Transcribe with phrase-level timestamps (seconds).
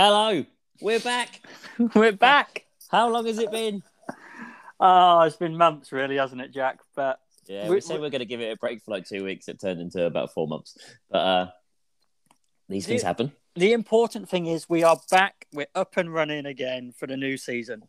[0.00, 0.44] Hello,
[0.80, 1.40] we're back.
[1.96, 2.66] We're back.
[2.88, 3.82] How long has it been?
[4.78, 6.78] Oh, it's been months, really, hasn't it, Jack?
[6.94, 7.18] But
[7.48, 9.24] Yeah, We- we, said we are going to give it a break for like two
[9.24, 9.48] weeks.
[9.48, 10.78] It turned into about four months.
[11.10, 11.50] But uh,
[12.68, 13.32] these things happen.
[13.56, 15.48] the important thing is we are back.
[15.52, 17.82] We're up and running again for the new season.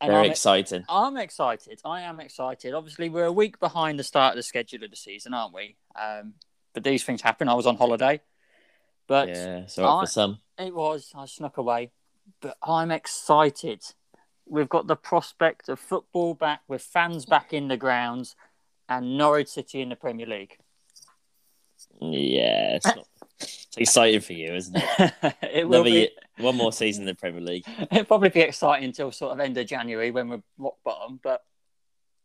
[0.00, 0.86] And Very I'm, exciting.
[0.88, 1.82] I'm excited.
[1.84, 2.72] I am excited.
[2.72, 5.76] Obviously, we're a week behind the start of the schedule of the season, aren't we?
[5.94, 6.36] Um,
[6.72, 7.50] but these things happen.
[7.50, 8.22] I was on holiday,
[9.12, 10.38] but Yeah, so up I- for some.
[10.56, 11.12] It was.
[11.14, 11.90] I snuck away.
[12.40, 13.82] But I'm excited.
[14.46, 18.34] We've got the prospect of football back with fans back in the grounds
[18.88, 20.56] and Norwich City in the Premier League.
[22.00, 23.06] Yeah, it's, not,
[23.40, 25.12] it's exciting for you, isn't it?
[25.42, 25.90] it will Another be.
[25.90, 27.64] year, one more season in the Premier League.
[27.90, 31.20] It'll probably be exciting until sort of end of January when we're rock bottom.
[31.22, 31.42] But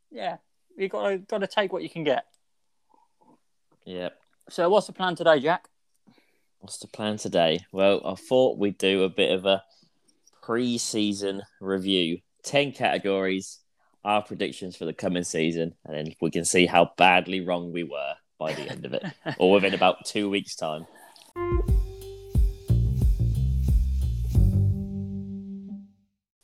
[0.10, 0.38] yeah,
[0.78, 2.26] you got to got to take what you can get.
[3.84, 4.10] Yeah.
[4.50, 5.68] So what's the plan today, Jack?
[6.68, 7.62] What's the plan today?
[7.72, 9.64] Well, I thought we'd do a bit of a
[10.44, 12.20] pre-season review.
[12.44, 13.60] Ten categories,
[14.04, 17.84] our predictions for the coming season, and then we can see how badly wrong we
[17.84, 19.06] were by the end of it,
[19.40, 20.86] or within about two weeks' time.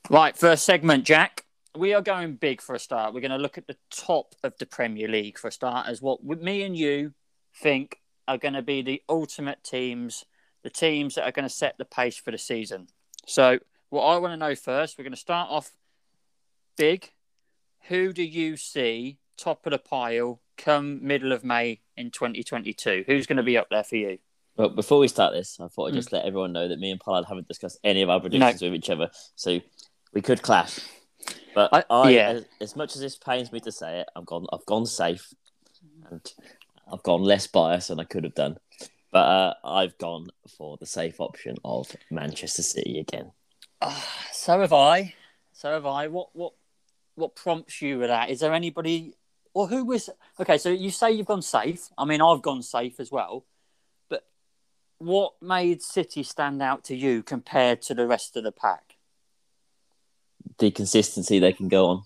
[0.09, 1.43] Right, first segment, Jack.
[1.75, 3.13] We are going big for a start.
[3.13, 6.01] We're going to look at the top of the Premier League for a start, as
[6.01, 7.13] what me and you
[7.61, 10.25] think are going to be the ultimate teams,
[10.63, 12.87] the teams that are going to set the pace for the season.
[13.25, 15.71] So, what I want to know first, we're going to start off
[16.77, 17.11] big.
[17.87, 23.03] Who do you see top of the pile come middle of May in 2022?
[23.07, 24.19] Who's going to be up there for you?
[24.55, 25.67] Well, before we start this, I Hmm.
[25.69, 28.19] thought I'd just let everyone know that me and Pollard haven't discussed any of our
[28.19, 29.59] predictions with each other, so
[30.13, 30.79] we could clash.
[31.55, 32.29] But I- I, yeah.
[32.29, 35.33] as, as much as this pains me to say it, I've gone, I've gone safe,
[36.09, 36.21] and
[36.91, 38.57] I've gone less biased than I could have done.
[39.11, 40.27] But uh, I've gone
[40.57, 43.31] for the safe option of Manchester City again.
[43.81, 45.13] Ah, so have I.
[45.51, 46.07] So have I.
[46.07, 46.53] What what
[47.15, 48.29] what prompts you with that?
[48.29, 49.13] Is there anybody
[49.53, 50.57] or who was okay?
[50.57, 51.89] So you say you've gone safe.
[51.97, 53.45] I mean, I've gone safe as well.
[54.09, 54.25] But
[54.97, 58.95] what made City stand out to you compared to the rest of the pack?
[60.57, 62.03] The consistency they can go on,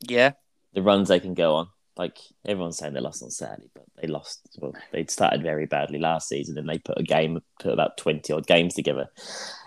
[0.00, 0.32] Yeah,
[0.72, 1.68] the runs they can go on.
[1.96, 4.58] Like everyone's saying they lost on Saturday, but they lost.
[4.60, 8.32] Well, they'd started very badly last season, and they put a game, put about twenty
[8.32, 9.08] odd games together.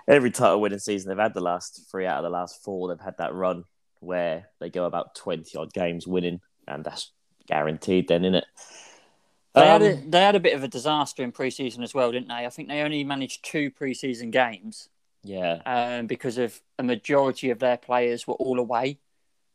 [0.07, 2.99] Every title winning season they've had the last three out of the last four, they've
[3.03, 3.63] had that run
[3.99, 7.11] where they go about twenty odd games winning, and that's
[7.47, 8.07] guaranteed.
[8.09, 8.45] Then, isn't it?
[9.55, 12.11] they had Um, a, they had a bit of a disaster in preseason as well,
[12.11, 12.45] didn't they?
[12.45, 14.89] I think they only managed two preseason games
[15.23, 18.99] yeah, um, because of a majority of their players were all away,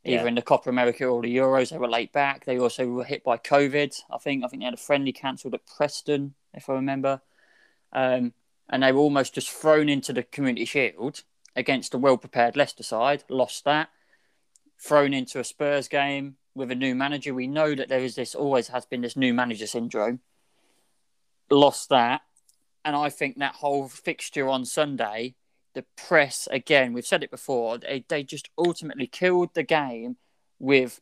[0.04, 0.28] either Yeah.
[0.28, 1.70] in the Copa America or the Euros.
[1.70, 2.44] They were late back.
[2.44, 4.02] They also were hit by COVID.
[4.10, 7.20] I think I think they had a friendly cancelled at Preston, if I remember,
[7.92, 8.34] um,
[8.68, 11.22] and they were almost just thrown into the Community Shield
[11.54, 13.24] against a well prepared Leicester side.
[13.28, 13.90] Lost that.
[14.78, 17.32] Thrown into a Spurs game with a new manager.
[17.32, 20.20] We know that there is this always has been this new manager syndrome.
[21.50, 22.22] Lost that,
[22.84, 25.34] and I think that whole fixture on Sunday
[25.74, 30.16] the press again we've said it before they, they just ultimately killed the game
[30.58, 31.00] with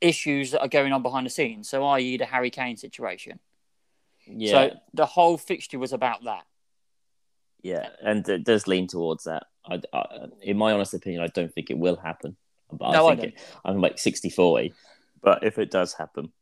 [0.00, 3.38] issues that are going on behind the scenes so i.e the harry kane situation
[4.26, 6.44] yeah, so the whole fixture was about that
[7.62, 9.44] yeah, and it does lean towards that.
[9.64, 12.36] I, I, in my honest opinion, I don't think it will happen.
[12.70, 14.74] But No, I I think it, I'm like 60 40.
[15.22, 16.32] But if it does happen,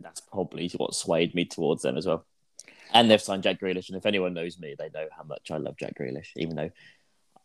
[0.00, 2.26] that's probably what swayed me towards them as well.
[2.92, 5.58] And they've signed Jack Grealish, and if anyone knows me, they know how much I
[5.58, 6.70] love Jack Grealish, even though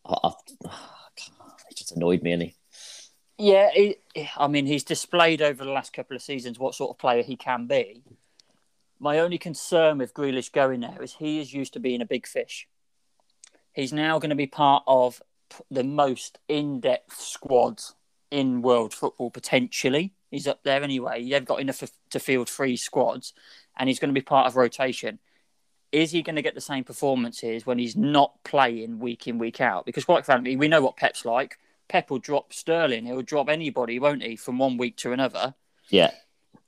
[0.06, 0.34] I've,
[1.70, 2.56] he just annoyed me, and he?
[3.38, 4.02] Yeah it,
[4.38, 7.36] i mean he's displayed over the last couple of seasons what sort of player he
[7.36, 8.04] can be.
[9.00, 12.26] My only concern with Grealish going there is he is used to being a big
[12.26, 12.68] fish.
[13.74, 15.22] He's now going to be part of
[15.70, 17.82] the most in-depth squad
[18.32, 20.14] in world football potentially.
[20.32, 21.30] He's up there anyway.
[21.30, 23.34] They've got enough to field three squads
[23.78, 25.20] and he's going to be part of rotation
[25.92, 29.62] is he going to get the same performances when he's not playing week in week
[29.62, 29.86] out?
[29.86, 31.58] Because quite frankly we know what pep's like.
[31.88, 35.54] Pep will drop sterling he'll drop anybody won't he from one week to another?
[35.90, 36.12] Yeah,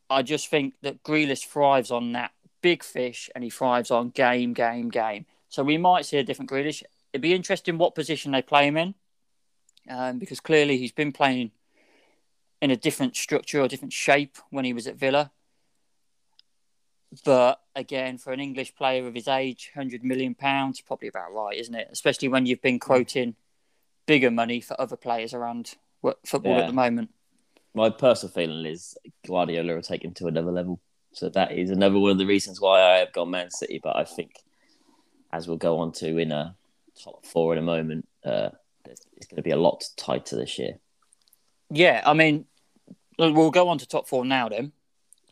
[0.10, 2.32] i just think that Grealish thrives on that
[2.62, 5.26] big fish and he thrives on game game game.
[5.50, 6.84] So we might see a different Grealish.
[7.14, 8.96] It'd be interesting what position they play him in
[9.90, 11.52] um, because clearly he's been playing
[12.62, 15.32] in a different structure or different shape when he was at Villa.
[17.24, 21.58] But again, for an English player of his age, hundred million pounds probably about right,
[21.58, 21.88] isn't it?
[21.92, 23.36] Especially when you've been quoting
[24.06, 25.76] bigger money for other players around
[26.26, 26.62] football Yeah.
[26.64, 27.10] at the moment.
[27.74, 28.98] my personal feeling is
[29.28, 30.80] Guardiola will take him to another level.
[31.14, 33.80] So that is another one of the reasons why I have gone Man City.
[33.84, 34.32] But I think
[35.32, 36.56] as we'll go on to in a
[37.04, 38.50] top four in a moment, uh,
[38.86, 40.80] it's going to be a lot tighter this year.
[41.70, 42.46] Yeah, I mean,
[43.20, 44.50] we'll go on to top four now.
[44.50, 44.72] Then,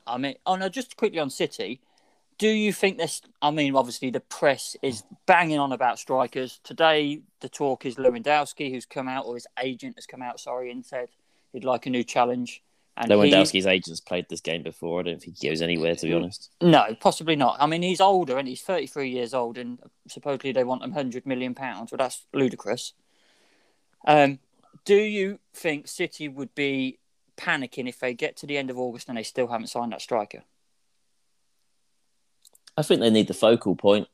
[0.07, 1.81] I mean, oh no, just quickly on City.
[2.37, 3.21] Do you think this?
[3.41, 7.21] I mean, obviously the press is banging on about strikers today.
[7.39, 10.85] The talk is Lewandowski, who's come out, or his agent has come out, sorry, and
[10.85, 11.09] said
[11.53, 12.61] he'd like a new challenge.
[12.97, 15.01] And Lewandowski's he, agent's played this game before.
[15.01, 16.49] I don't think he goes anywhere, to be honest.
[16.61, 17.57] No, possibly not.
[17.59, 21.25] I mean, he's older and he's 33 years old, and supposedly they want him 100
[21.25, 21.91] million pounds.
[21.91, 22.93] Well, that's ludicrous.
[24.07, 24.39] Um,
[24.85, 26.99] do you think City would be
[27.37, 30.01] panicking if they get to the end of August and they still haven't signed that
[30.01, 30.43] striker?
[32.77, 34.07] I think they need the focal point.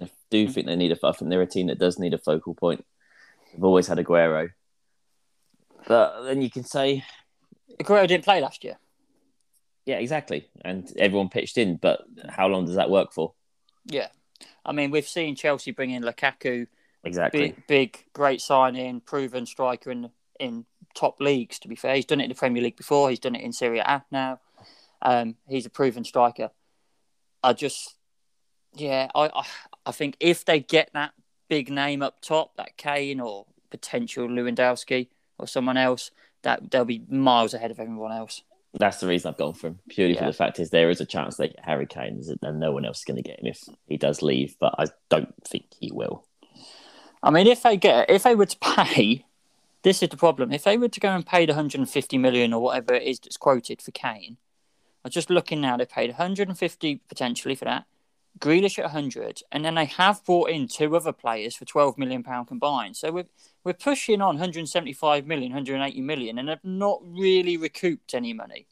[0.00, 0.52] I do mm-hmm.
[0.52, 1.06] think they need a.
[1.06, 2.84] I think they're a team that does need a focal point.
[3.52, 4.50] They've always had Aguero,
[5.86, 7.04] but then you can say
[7.80, 8.78] Aguero didn't play last year.
[9.84, 10.48] Yeah, exactly.
[10.64, 13.34] And everyone pitched in, but how long does that work for?
[13.84, 14.08] Yeah.
[14.64, 16.66] I mean, we've seen Chelsea bring in Lukaku.
[17.04, 17.40] Exactly.
[17.40, 20.66] Big, big great signing, proven striker in in
[20.96, 21.94] top leagues, to be fair.
[21.94, 24.40] He's done it in the Premier League before, he's done it in Serie A now.
[25.02, 26.50] Um, he's a proven striker.
[27.42, 27.94] I just,
[28.74, 29.42] yeah, I, I,
[29.86, 31.12] I think if they get that
[31.48, 35.08] big name up top, that Kane or potential Lewandowski
[35.38, 36.10] or someone else,
[36.42, 38.42] that they'll be miles ahead of everyone else.
[38.78, 39.78] That's the reason I've gone for him.
[39.88, 40.20] Purely yeah.
[40.20, 42.84] for the fact is there is a chance they get Harry Kane, and no one
[42.84, 44.56] else is going to get him if he does leave.
[44.60, 46.24] But I don't think he will.
[47.22, 49.24] I mean, if they get, if they were to pay,
[49.86, 50.50] this is the problem.
[50.50, 53.36] If they were to go and pay the 150 million or whatever it is that's
[53.36, 54.36] quoted for Kane,
[55.04, 55.76] I'm just looking now.
[55.76, 57.84] They paid 150 potentially for that.
[58.40, 62.24] Grealish at 100, and then they have brought in two other players for 12 million
[62.24, 62.96] pound combined.
[62.96, 63.28] So we're
[63.62, 68.66] we're pushing on 175 million, 180 million, and have not really recouped any money.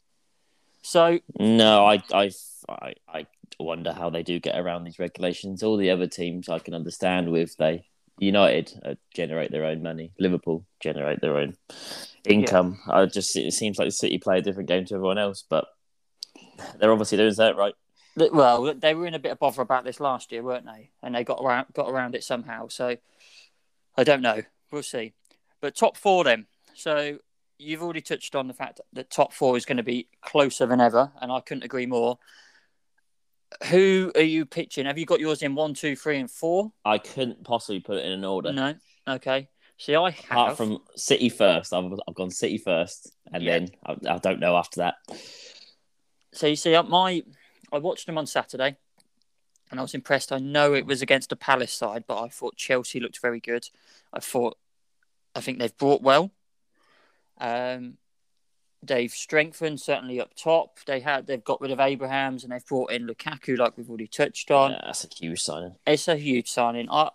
[0.81, 2.29] So no, I I
[2.67, 3.27] I, I
[3.57, 5.63] wonder how they do get around these regulations.
[5.63, 7.85] All the other teams I can understand with they
[8.19, 11.55] United uh, generate their own money, Liverpool generate their own
[12.25, 12.79] income.
[12.87, 12.95] Yeah.
[12.95, 15.65] I just it seems like City play a different game to everyone else, but
[16.79, 17.73] they're obviously doing that right.
[18.17, 20.91] Well, they were in a bit of bother about this last year, weren't they?
[21.03, 22.69] And they got around got around it somehow.
[22.69, 22.95] So
[23.97, 24.41] I don't know.
[24.71, 25.13] We'll see.
[25.59, 26.47] But top four then.
[26.73, 27.19] So
[27.57, 30.81] you've already touched on the fact that top four is going to be closer than
[30.81, 32.17] ever, and I couldn't agree more.
[33.69, 34.85] Who are you pitching?
[34.85, 36.71] Have you got yours in one, two, three, and four?
[36.83, 38.51] I couldn't possibly put it in an order.
[38.51, 38.75] No.
[39.07, 39.47] Okay.
[39.77, 40.31] See, I have.
[40.31, 43.59] Apart from City first, I've, I've gone City first, and yeah.
[43.59, 44.95] then I, I don't know after that.
[46.33, 47.23] So you see, my
[47.71, 48.77] I watched them on Saturday,
[49.71, 50.31] and I was impressed.
[50.31, 53.67] I know it was against the Palace side, but I thought Chelsea looked very good.
[54.13, 54.57] I thought,
[55.33, 56.31] I think they've brought well.
[57.39, 57.97] Um,
[58.87, 60.79] they've strengthened certainly up top.
[60.85, 64.07] They had they've got rid of Abrahams and they've brought in Lukaku, like we've already
[64.07, 64.71] touched on.
[64.71, 65.75] Yeah, that's a huge signing.
[65.85, 66.87] It's a huge signing.
[66.89, 67.09] I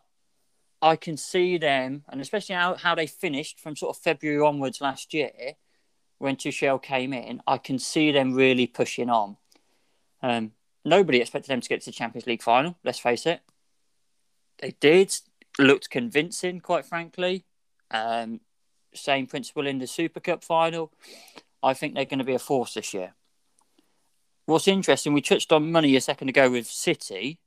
[0.82, 4.80] I can see them, and especially how, how they finished from sort of February onwards
[4.80, 5.30] last year,
[6.18, 7.42] when Tuchel came in.
[7.46, 9.36] I can see them really pushing on.
[10.22, 10.52] Um,
[10.84, 12.76] nobody expected them to get to the Champions League final.
[12.82, 13.40] Let's face it.
[14.58, 15.14] They did.
[15.58, 17.44] Looked convincing, quite frankly.
[17.90, 18.40] Um,
[18.94, 20.92] same principle in the Super Cup final.
[21.62, 23.14] I think they're going to be a force this year.
[24.46, 27.38] What's interesting, we touched on money a second ago with City.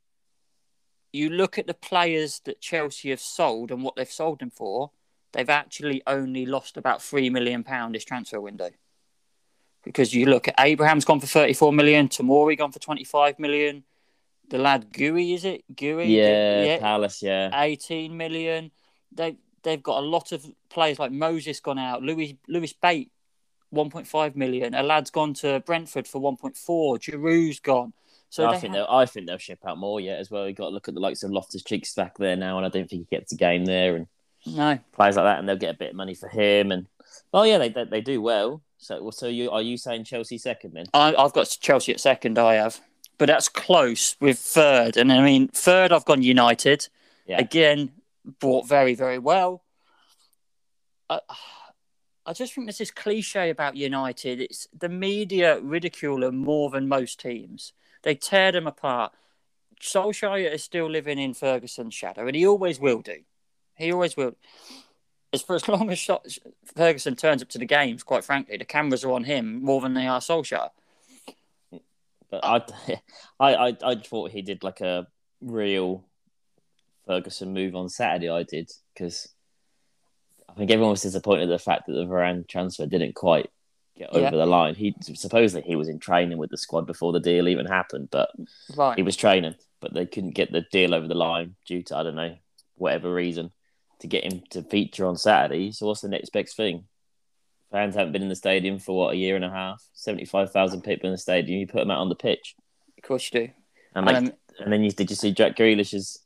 [1.12, 4.90] You look at the players that Chelsea have sold and what they've sold them for,
[5.32, 8.70] they've actually only lost about £3 million this transfer window.
[9.84, 13.84] Because you look at Abraham's gone for 34 million, Tomori gone for 25 million,
[14.48, 15.64] the lad Guéhi, is it?
[15.74, 16.08] Guéhi?
[16.08, 17.50] Yeah, yeah, Palace, yeah.
[17.52, 18.70] 18 million.
[19.12, 23.12] They, they've got a lot of players like Moses gone out, Louis, Lewis Bate
[23.74, 24.74] 1.5 million.
[24.74, 26.98] A lad's gone to Brentford for 1.4.
[27.00, 27.92] Giroud's gone.
[28.30, 28.86] So I think have...
[28.86, 30.48] they'll I think they'll ship out more yet as well.
[30.48, 32.68] You got to look at the likes of Loftus Cheeks back there now, and I
[32.68, 34.08] don't think he gets a game there and
[34.46, 36.72] no players like that, and they'll get a bit of money for him.
[36.72, 36.88] And
[37.32, 38.62] oh yeah, they they, they do well.
[38.78, 40.86] So so you are you saying Chelsea second then?
[40.92, 42.38] I, I've got Chelsea at second.
[42.38, 42.80] I have,
[43.18, 44.96] but that's close with third.
[44.96, 46.88] And I mean third, I've gone United.
[47.26, 47.38] Yeah.
[47.38, 47.92] Again,
[48.40, 49.62] bought very very well.
[51.08, 51.20] Uh,
[52.26, 54.40] I just think there's this cliche about United.
[54.40, 57.72] It's the media ridicule them more than most teams.
[58.02, 59.12] They tear them apart.
[59.80, 63.18] Solskjaer is still living in Ferguson's shadow, and he always will do.
[63.76, 64.36] He always will.
[65.32, 66.08] As for as long as
[66.74, 69.94] Ferguson turns up to the games, quite frankly, the cameras are on him more than
[69.94, 70.70] they are Solskjaer.
[72.30, 72.62] But I,
[73.40, 75.08] I, I, I thought he did like a
[75.42, 76.04] real
[77.06, 78.30] Ferguson move on Saturday.
[78.30, 79.28] I did because
[80.54, 83.50] I think everyone was disappointed at the fact that the Varane transfer didn't quite
[83.96, 84.30] get over yeah.
[84.30, 84.74] the line.
[84.74, 88.30] He supposedly he was in training with the squad before the deal even happened, but
[88.76, 88.96] right.
[88.96, 89.56] he was training.
[89.80, 92.36] but they couldn't get the deal over the line due to I don't know
[92.76, 93.50] whatever reason
[94.00, 95.72] to get him to feature on Saturday.
[95.72, 96.84] So what's the next best thing?
[97.70, 99.82] Fans haven't been in the stadium for what a year and a half.
[99.92, 101.58] Seventy five thousand people in the stadium.
[101.58, 102.54] You put them out on the pitch,
[102.96, 103.52] Of course you do.
[103.94, 106.20] and like, Um, and then you did you see Jack Grealish's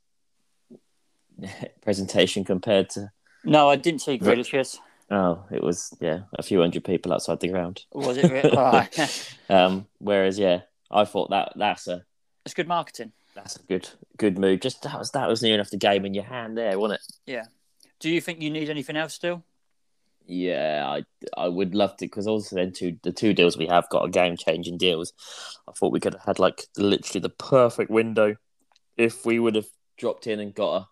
[1.82, 3.10] presentation compared to?
[3.48, 4.78] No, I didn't see Grealish's.
[5.10, 7.84] Oh, it was yeah, a few hundred people outside the ground.
[7.92, 8.30] Was it?
[8.30, 8.56] Really?
[8.56, 9.34] Right.
[9.50, 12.04] Um, whereas yeah, I thought that that's a
[12.44, 13.12] It's good marketing.
[13.34, 13.88] that's a good
[14.18, 14.60] good move.
[14.60, 17.32] Just that was that was near enough the game in your hand there, wasn't it?
[17.32, 17.44] Yeah.
[17.98, 19.42] Do you think you need anything else still?
[20.26, 21.04] Yeah, I
[21.42, 24.08] I would love to because also then two the two deals we have got are
[24.08, 25.14] game changing deals.
[25.66, 28.36] I thought we could have had like literally the perfect window
[28.98, 30.88] if we would have dropped in and got a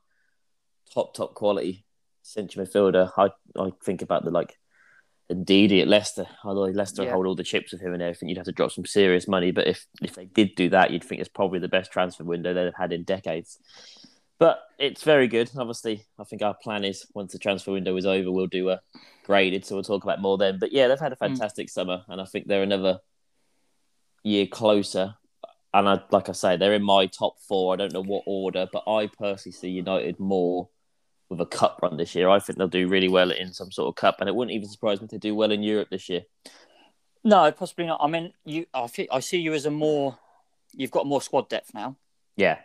[0.94, 1.84] top top quality
[2.26, 3.10] central midfielder.
[3.16, 3.30] I
[3.60, 4.58] I think about the like
[5.30, 6.26] Ndidi at Leicester.
[6.44, 7.12] Although Leicester Yeah.
[7.12, 9.50] hold all the chips with him and everything, you'd have to drop some serious money.
[9.50, 12.54] But if if they did do that, you'd think it's probably the best transfer window
[12.54, 13.58] they've had in decades.
[14.38, 15.50] But it's very good.
[15.56, 18.80] Obviously, I think our plan is once the transfer window is over, we'll do a
[19.24, 20.58] graded, so we'll talk about more then.
[20.58, 21.26] But yeah, they've had a hmm.
[21.26, 23.00] fantastic summer, and I think they're another
[24.22, 25.14] year closer.
[25.72, 27.74] And I, like I say, they're in my top four.
[27.74, 30.68] I don't know what order, but I personally see United more
[31.28, 32.28] with a cup run this year.
[32.28, 34.68] I think they'll do really well in some sort of cup, and it wouldn't even
[34.68, 36.22] surprise me to do well in Europe this year.
[37.24, 38.00] No, possibly not.
[38.02, 38.66] I mean, you.
[38.72, 40.18] I, feel, I see you as a more.
[40.72, 41.96] You've got more squad depth now.
[42.36, 42.58] Yeah,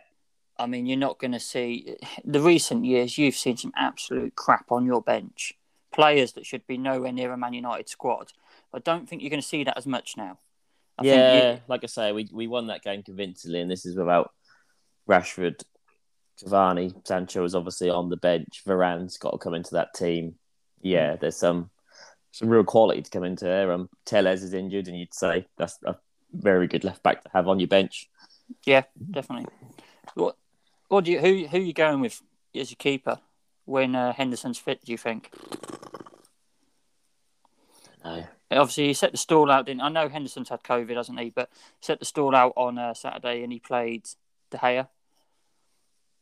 [0.58, 3.18] I mean, you're not going to see the recent years.
[3.18, 5.54] You've seen some absolute crap on your bench,
[5.92, 8.32] players that should be nowhere near a Man United squad.
[8.72, 10.38] I don't think you're going to see that as much now.
[10.98, 11.14] I yeah.
[11.14, 14.30] think you, like I say, we we won that game convincingly, and this is without
[15.08, 15.62] Rashford,
[16.42, 18.62] Cavani, Sancho is obviously on the bench.
[18.66, 20.34] Varane's got to come into that team.
[20.80, 21.70] Yeah, there's some
[22.32, 23.72] some real quality to come into there.
[23.72, 25.96] Um, Telles is injured, and you'd say that's a
[26.32, 28.08] very good left back to have on your bench.
[28.64, 29.46] yeah, definitely.
[30.14, 30.36] What?
[30.88, 31.20] What do you?
[31.20, 31.46] Who?
[31.46, 32.20] Who are you going with
[32.54, 33.18] as your keeper
[33.64, 34.84] when uh, Henderson's fit?
[34.84, 35.30] Do you think?
[38.04, 39.66] No, Obviously, he set the stall out.
[39.66, 41.30] Didn't I know Henderson's had COVID, hasn't he?
[41.30, 44.08] But set the stall out on uh, Saturday, and he played
[44.50, 44.88] De Gea.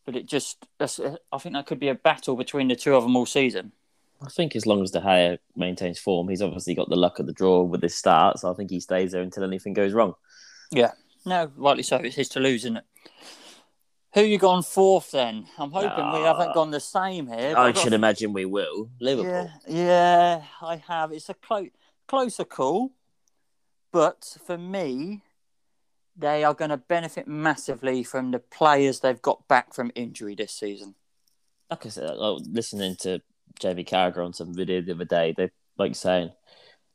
[0.07, 3.03] But it just, uh, I think that could be a battle between the two of
[3.05, 3.73] them all season.
[4.23, 7.27] I think as long as De Gea maintains form, he's obviously got the luck of
[7.27, 8.39] the draw with his start.
[8.39, 10.15] So I think he stays there until anything goes wrong.
[10.71, 10.93] Yeah,
[11.25, 11.97] no, rightly so.
[11.97, 12.85] It's his to lose, isn't it?
[14.15, 15.47] Who you gone fourth then?
[15.57, 17.55] I'm hoping we haven't gone the same here.
[17.57, 18.91] I I've got- should imagine we will.
[19.01, 19.31] Liverpool.
[19.33, 21.13] Yeah, yeah, I have.
[21.13, 21.69] It's a close,
[22.09, 22.91] closer call,
[23.93, 25.23] but for me,
[26.21, 30.53] they are going to benefit massively from the players they've got back from injury this
[30.53, 30.95] season.
[31.71, 33.21] like I said, like, listening to
[33.61, 36.31] JV Carragher on some video the other day, they like saying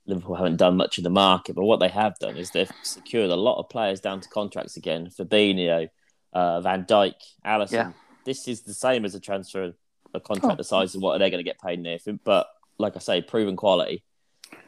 [0.06, 3.32] Liverpool haven't done much in the market, but what they have done is they've secured
[3.32, 5.08] a lot of players down to contracts again.
[5.10, 5.90] Fabinho,
[6.34, 7.14] uh, Van Dijk,
[7.46, 7.72] Alisson.
[7.72, 7.92] Yeah.
[8.26, 9.74] This is the same as a transfer,
[10.14, 10.58] a contract Oh.
[10.58, 11.98] the size of what they're going to get paid near.
[12.24, 14.04] But like I say, proven quality.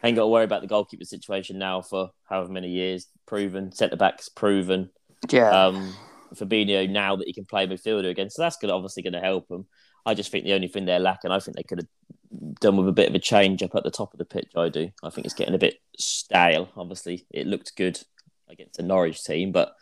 [0.04, 3.08] Ain't got to worry about the goalkeeper situation now for however many years.
[3.26, 4.90] Proven centre backs, proven
[5.30, 5.94] Yeah, um,
[6.36, 8.30] Fabinho now that he can play midfielder again.
[8.30, 9.66] So that's gonna, obviously going to help them.
[10.06, 12.88] I just think the only thing they're lacking, I think they could have done with
[12.88, 14.50] a bit of a change up at the top of the pitch.
[14.56, 14.90] I do.
[15.04, 16.70] I think it's getting a bit stale.
[16.78, 18.00] Obviously, it looked good
[18.48, 19.76] against the Norwich team, but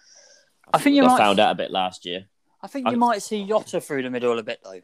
[0.74, 2.26] I think you I might- found out a bit last year.
[2.64, 4.82] I think you I- might see Yotta through the middle a bit though.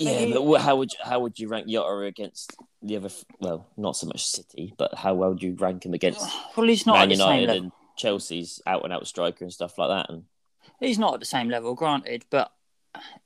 [0.00, 3.06] Yeah, but how would you, how would you rank Yotta against the other?
[3.06, 6.20] f- Well, not so much City, but how well would you rank him against
[6.56, 9.52] well, he's not Man at the same United and Chelsea's out and out striker and
[9.52, 10.10] stuff like that?
[10.10, 10.24] And
[10.80, 12.52] He's not at the same level, granted, but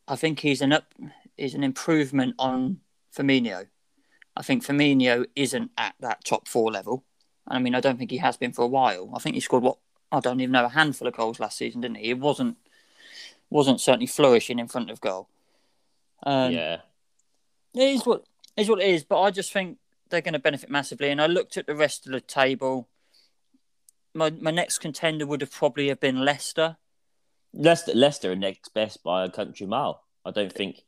[0.08, 0.94] I think he's an up,
[1.36, 2.80] is an improvement on
[3.14, 3.66] Firmino.
[4.34, 7.04] I think Firmino isn't at that top four level.
[7.46, 9.10] I mean, I don't think he has been for a while.
[9.14, 9.78] I think he scored what
[10.10, 12.10] I don't even know a handful of goals last season, didn't he?
[12.10, 12.56] It wasn't
[13.50, 15.28] wasn't certainly flourishing in front of goal.
[16.24, 16.78] Um, yeah,
[17.74, 18.24] it is what
[18.56, 19.04] it is what it is.
[19.04, 19.78] But I just think
[20.10, 21.10] they're going to benefit massively.
[21.10, 22.88] And I looked at the rest of the table.
[24.14, 26.76] My my next contender would have probably have been Leicester.
[27.54, 30.04] Leicester, Leicester are next best by a country mile.
[30.24, 30.82] I don't think,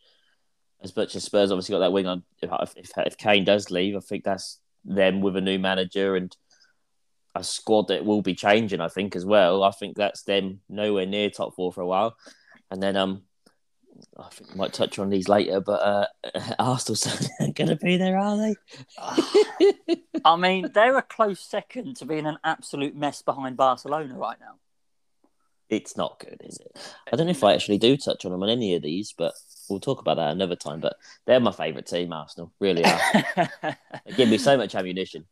[0.82, 2.22] as much as Spurs obviously got that wing on.
[2.40, 6.34] If, if, if Kane does leave, I think that's them with a new manager and
[7.34, 8.80] a squad that will be changing.
[8.80, 9.62] I think as well.
[9.62, 12.16] I think that's them nowhere near top four for a while,
[12.70, 13.22] and then um,
[14.18, 15.60] I think we might touch on these later.
[15.60, 16.06] But uh,
[16.58, 16.98] Arsenal
[17.40, 18.54] aren't going to be there, are they?
[20.24, 24.56] I mean, they're a close second to being an absolute mess behind Barcelona right now.
[25.70, 26.78] It's not good, is it?
[27.12, 29.32] I don't know if I actually do touch on them on any of these, but
[29.68, 30.80] we'll talk about that another time.
[30.80, 30.96] But
[31.26, 32.52] they're my favourite team, Arsenal.
[32.60, 33.00] Really are.
[34.06, 35.24] They give me so much ammunition.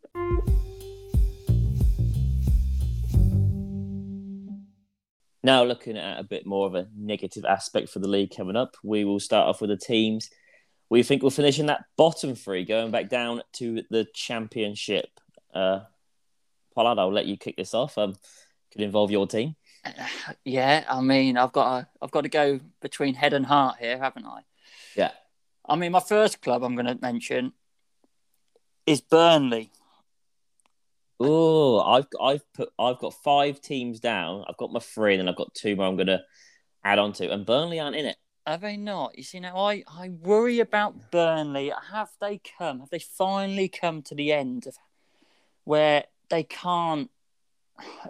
[5.44, 8.76] Now, looking at a bit more of a negative aspect for the league coming up,
[8.84, 10.30] we will start off with the teams
[10.92, 15.08] we think will finish in that bottom three, going back down to the championship.
[15.54, 15.80] Uh,
[16.74, 17.96] Pollard, I'll let you kick this off.
[17.96, 18.14] Um,
[18.70, 19.56] could involve your team.
[20.44, 23.96] Yeah, I mean, I've got to, I've got to go between head and heart here,
[23.96, 24.40] haven't I?
[24.94, 25.12] Yeah.
[25.66, 27.54] I mean, my first club I'm going to mention
[28.84, 29.70] is Burnley.
[31.24, 34.44] Oh, I've I've put I've got five teams down.
[34.48, 36.22] I've got my three, and then I've got two more I'm going to
[36.84, 38.16] add on to, and Burnley aren't in it.
[38.46, 39.16] Are they not?
[39.16, 41.72] You see, now I, I worry about Burnley.
[41.92, 42.80] Have they come?
[42.80, 44.76] Have they finally come to the end of
[45.64, 47.10] where they can't?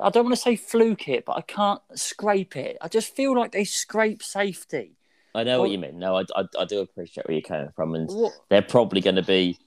[0.01, 2.79] I don't want to say fluke it, but I can't scrape it.
[2.81, 4.97] I just feel like they scrape safety.
[5.35, 5.99] I know well, what you mean.
[5.99, 8.33] No, I, I, I, do appreciate where you're coming from, and what?
[8.51, 9.59] they're probably going to be,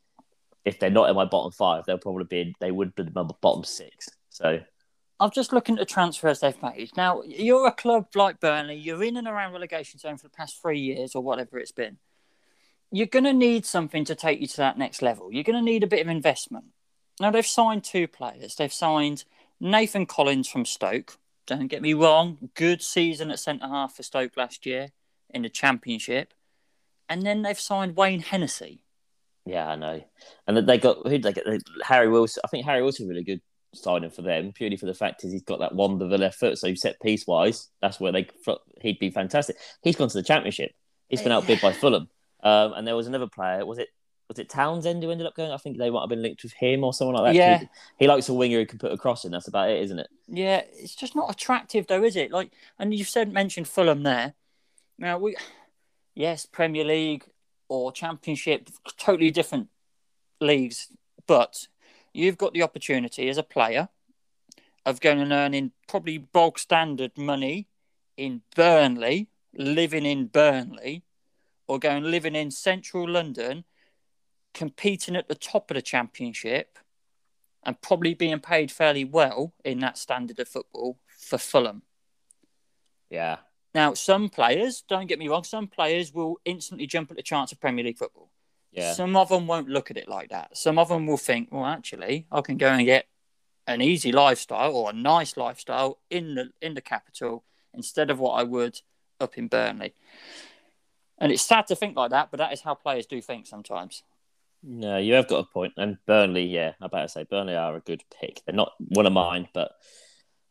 [0.65, 2.55] if they're not in my bottom five, they'll probably be.
[2.60, 4.10] They would be my bottom six.
[4.29, 4.60] So
[5.19, 6.91] I'm just looking at the transfers they've made.
[6.98, 10.62] Now, you're a club like Burnley, you're in and around relegation zone for the past
[10.62, 11.98] three years or whatever it's been.
[12.91, 15.31] You're going to need something to take you to that next level.
[15.31, 16.65] You're going to need a bit of investment.
[17.19, 18.55] Now, they've signed two players.
[18.55, 19.24] They've signed
[19.60, 21.17] Nathan Collins from Stoke.
[21.48, 24.89] Don't get me wrong, good season at centre half for Stoke last year
[25.29, 26.34] in the Championship.
[27.07, 28.84] And then they've signed Wayne Hennessy.
[29.45, 30.03] Yeah, I know.
[30.47, 31.45] And they got who did they get?
[31.83, 32.41] Harry Wilson.
[32.43, 33.41] I think Harry Wilson is a really good
[33.73, 36.39] signing for them purely for the fact is he's got that wonder of the left
[36.39, 36.57] foot.
[36.57, 38.27] So set piece wise, that's where they
[38.81, 39.57] he'd be fantastic.
[39.81, 40.71] He's gone to the championship.
[41.09, 42.09] He's been outbid by Fulham.
[42.41, 43.65] Um, and there was another player.
[43.65, 43.89] Was it
[44.27, 45.51] was it Townsend who ended up going?
[45.51, 47.35] I think they might have been linked with him or someone like that.
[47.35, 47.67] Yeah, he,
[47.99, 49.31] he likes a winger who can put a cross in.
[49.31, 50.07] That's about it, isn't it?
[50.27, 52.31] Yeah, it's just not attractive though, is it?
[52.31, 54.33] Like, and you said mentioned Fulham there.
[54.97, 55.35] Now we,
[56.15, 57.25] yes, Premier League
[57.67, 59.69] or Championship, totally different
[60.39, 60.89] leagues,
[61.27, 61.67] but
[62.13, 63.89] you've got the opportunity as a player
[64.86, 67.68] of going and earning probably bog standard money
[68.18, 71.03] in Burnley, living in Burnley,
[71.68, 73.63] or going living in central London,
[74.53, 76.77] competing at the top of the championship,
[77.63, 81.81] and probably being paid fairly well in that standard of football for Fulham.
[83.09, 83.37] Yeah.
[83.75, 87.51] Now, some players, don't get me wrong, some players will instantly jump at the chance
[87.51, 88.29] of Premier League football.
[88.72, 88.94] Yeah.
[88.94, 90.55] Some of them won't look at it like that.
[90.55, 93.05] Some of them will think, well, actually, I can go and get
[93.68, 98.40] an easy lifestyle or a nice lifestyle in the in the capital instead of what
[98.40, 98.79] I would
[99.20, 99.94] up in Burnley.
[101.18, 104.03] And it's sad to think like that, but that is how players do think sometimes.
[104.64, 105.74] No, you have got a point.
[105.75, 108.42] And Burnley, yeah, I better say Burnley are a good pick.
[108.46, 109.74] They're not one of mine, but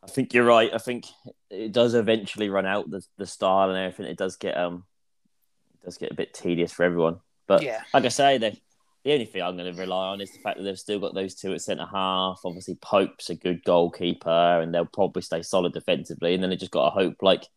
[0.05, 0.71] I think you're right.
[0.73, 1.05] I think
[1.49, 4.05] it does eventually run out the the style and everything.
[4.05, 4.83] It does get um,
[5.81, 7.19] it does get a bit tedious for everyone.
[7.47, 7.81] But yeah.
[7.93, 8.55] like I say, the
[9.03, 11.13] the only thing I'm going to rely on is the fact that they've still got
[11.13, 12.41] those two at centre half.
[12.43, 16.33] Obviously, Pope's a good goalkeeper, and they'll probably stay solid defensively.
[16.33, 17.47] And then they just got to hope like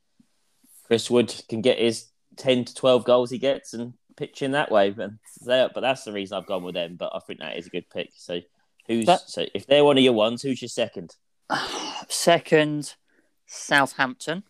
[0.86, 2.06] Chris Wood can get his
[2.36, 4.90] ten to twelve goals he gets and pitch in that way.
[4.90, 5.10] But
[5.46, 6.96] but that's the reason I've gone with them.
[6.96, 8.10] But I think that is a good pick.
[8.16, 8.40] So
[8.86, 9.28] who's that...
[9.28, 11.14] so if they're one of your ones, who's your second?
[12.08, 12.94] Second,
[13.46, 14.44] Southampton.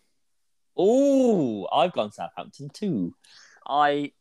[0.77, 3.13] Oh, I've gone Southampton too.
[3.67, 4.13] I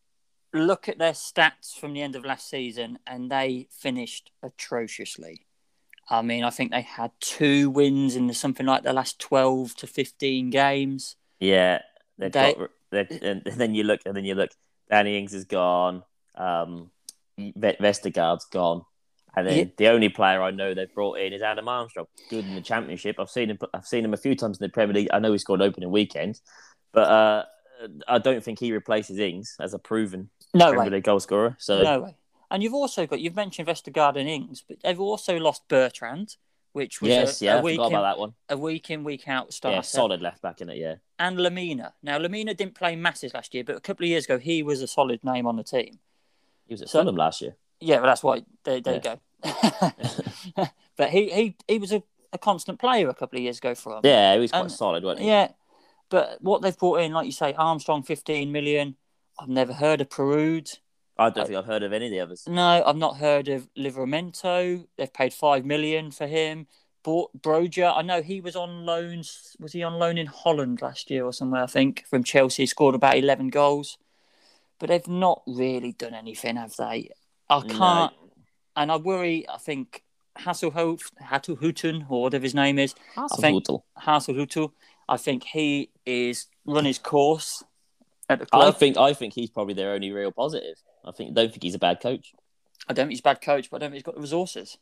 [0.53, 5.47] look at their stats from the end of last season and they finished atrociously.
[6.11, 9.77] I mean, I think they had two wins in the, something like the last 12
[9.77, 11.17] to 15 games.
[11.39, 11.83] Yeah.
[12.17, 12.57] They, got,
[12.91, 14.51] and then you look, and then you look,
[14.91, 16.03] Danny Ings is gone.
[16.35, 16.91] Um,
[17.39, 18.83] Vestergaard's gone.
[19.39, 19.65] And then yeah.
[19.77, 22.07] the only player I know they've brought in is Adam Armstrong.
[22.29, 23.17] Good in the championship.
[23.19, 23.59] I've seen him.
[23.73, 25.09] I've seen him a few times in the Premier League.
[25.13, 26.41] I know he scored opening weekend,
[26.93, 27.45] but uh,
[28.07, 30.97] I don't think he replaces Ings as a proven no Premier way.
[30.97, 31.57] League goal scorer.
[31.59, 32.17] So no way.
[32.51, 36.37] And you've also got you've mentioned Vestergaard and Ings, but they've also lost Bertrand,
[36.73, 38.35] which was yes, a, yeah, a week in, about that one.
[38.49, 39.77] A week in, week out starter.
[39.77, 40.97] Yeah, solid left back in it, yeah.
[41.19, 41.93] And Lemina.
[42.03, 44.83] Now Lemina didn't play masses last year, but a couple of years ago he was
[44.83, 45.99] a solid name on the team.
[46.67, 47.57] He was at so, Fulham last year.
[47.81, 49.15] Yeah, well that's why there, there yeah.
[49.15, 49.19] you
[50.57, 50.67] go.
[50.97, 53.95] but he, he he was a, a constant player a couple of years ago for
[53.95, 54.01] them.
[54.05, 55.29] Yeah, he was quite and, solid, wasn't he?
[55.29, 55.53] Yeah.
[56.11, 58.97] But what they've brought in, like you say, Armstrong fifteen million.
[59.39, 60.79] I've never heard of Perraud.
[61.17, 62.45] I don't think I've heard of any of the others.
[62.49, 64.87] No, I've not heard of Livramento.
[64.97, 66.67] They've paid five million for him.
[67.05, 69.57] Bought Broja, I know he was on loans.
[69.59, 71.63] Was he on loan in Holland last year or somewhere?
[71.63, 73.99] I think from Chelsea, he scored about eleven goals,
[74.79, 77.11] but they've not really done anything, have they?
[77.51, 78.31] I can't, no.
[78.77, 79.49] and I worry.
[79.49, 80.05] I think
[80.39, 82.95] Hasselhoff, Hasselhout, or whatever his name is.
[83.17, 84.73] Hasenhüttl.
[85.09, 87.65] I think he is run his course
[88.29, 88.75] at the club.
[88.75, 90.77] I think I think he's probably their only real positive.
[91.05, 92.35] I think don't think he's a bad coach.
[92.89, 94.79] I don't think he's a bad coach, but I don't think he's got the resources.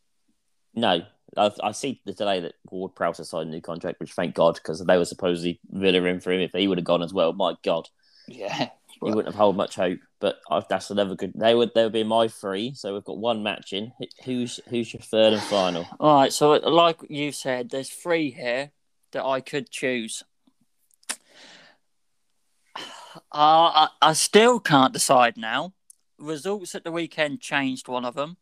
[0.75, 1.03] No,
[1.37, 4.35] I, I see the delay that Ward Prowse has signed a new contract, which thank
[4.35, 6.41] God because they were supposedly Villa in for him.
[6.41, 7.89] If he would have gone as well, my God,
[8.29, 8.71] Yeah.
[9.03, 9.99] He wouldn't have held much hope.
[10.21, 11.33] But I, that's another good.
[11.35, 12.75] They would they would be my three.
[12.75, 13.93] So we've got one match in.
[14.25, 15.87] Who's who's your third and final?
[16.01, 16.33] All right.
[16.33, 18.71] So, like you said, there's three here
[19.13, 20.23] that I could choose.
[23.33, 25.75] I, I still can't decide now.
[26.19, 28.39] Results at the weekend changed one of them.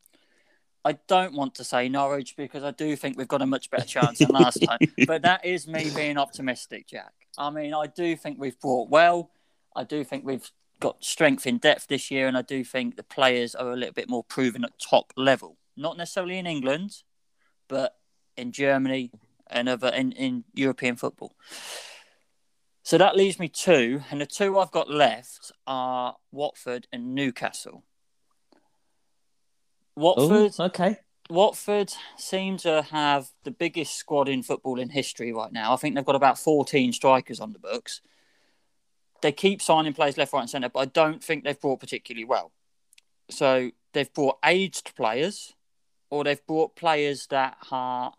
[0.85, 3.87] I don't want to say Norwich because I do think we've got a much better
[3.87, 4.79] chance than last time.
[5.07, 7.13] But that is me being optimistic, Jack.
[7.39, 9.31] I mean, I do think we've brought well.
[9.75, 13.03] I do think we've got strength in depth this year, and I do think the
[13.03, 15.57] players are a little bit more proven at top level.
[15.77, 17.03] Not necessarily in England,
[17.69, 17.97] but
[18.37, 19.11] in Germany
[19.49, 21.33] and other in, in European football.
[22.83, 27.83] So that leaves me two, and the two I've got left are Watford and Newcastle.
[29.97, 30.99] Watford, Oh, okay.
[31.31, 35.73] Watford seem to have the biggest squad in football in history right now.
[35.73, 38.03] I think they've got about 14 strikers on the books.
[39.25, 42.27] They keep signing players left, right, and centre, but I don't think they've brought particularly
[42.27, 42.53] well.
[43.31, 45.55] So they've brought aged players,
[46.11, 48.13] or they've brought players that are,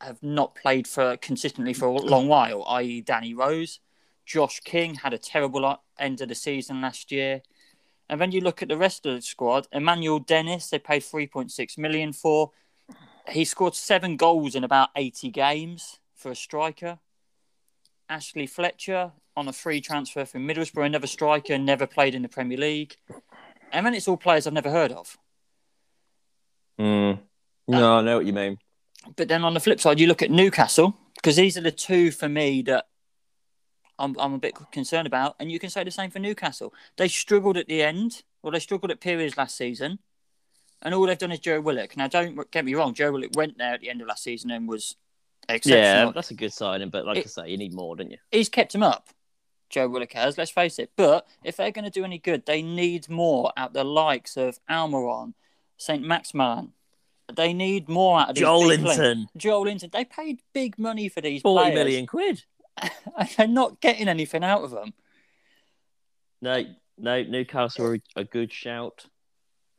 [0.00, 3.78] have not played for consistently for a long while, i.e., Danny Rose.
[4.24, 7.42] Josh King had a terrible end of the season last year.
[8.10, 9.68] And then you look at the rest of the squad.
[9.70, 12.50] Emmanuel Dennis, they paid 3.6 million for.
[13.28, 16.98] He scored seven goals in about 80 games for a striker.
[18.08, 22.58] Ashley Fletcher on a free transfer from Middlesbrough, another striker, never played in the Premier
[22.58, 22.96] League.
[23.72, 25.18] And then it's all players I've never heard of.
[26.78, 27.20] Mm.
[27.68, 28.58] No, I know what you mean.
[29.16, 32.10] But then on the flip side, you look at Newcastle, because these are the two
[32.10, 32.86] for me that
[33.98, 35.36] I'm, I'm a bit concerned about.
[35.38, 36.72] And you can say the same for Newcastle.
[36.96, 39.98] They struggled at the end, or they struggled at periods last season.
[40.82, 41.96] And all they've done is Joe Willock.
[41.96, 44.50] Now, don't get me wrong, Joe Willock went there at the end of last season
[44.50, 44.96] and was.
[45.64, 46.90] Yeah, that's a good signing.
[46.90, 48.18] But like It- I say, you need more, don't you?
[48.30, 49.08] He's kept him up,
[49.70, 50.92] Joe Willock has, let's face it.
[50.96, 54.58] But if they're going to do any good, they need more out the likes of
[54.70, 55.34] Almiron,
[55.76, 56.02] St.
[56.02, 56.72] Maximin.
[57.34, 58.36] They need more out of.
[58.36, 59.90] Joelinton, Joel Linton.
[59.92, 61.74] They paid big money for these forty players.
[61.74, 62.44] million quid.
[63.18, 64.92] and they're not getting anything out of them.
[66.40, 66.64] No,
[66.98, 69.06] no, Newcastle are a good shout.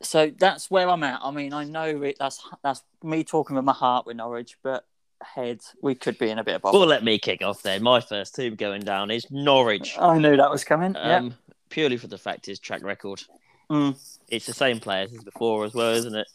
[0.02, 1.20] So that's where I'm at.
[1.22, 4.84] I mean, I know it, that's that's me talking with my heart with Norwich, but
[5.22, 6.78] head we could be in a bit of bother.
[6.78, 7.82] Well, let me kick off then.
[7.82, 9.96] My first team going down is Norwich.
[9.98, 10.96] I knew that was coming.
[10.96, 11.34] Um,
[11.70, 13.22] Purely for the fact his track record.
[13.70, 13.96] Mm.
[14.28, 16.26] It's the same players as before as well, isn't it?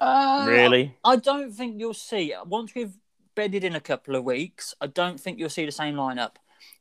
[0.00, 0.94] Uh, Really?
[1.04, 2.94] I don't think you'll see once we've
[3.34, 4.74] bedded in a couple of weeks.
[4.80, 6.36] I don't think you'll see the same lineup.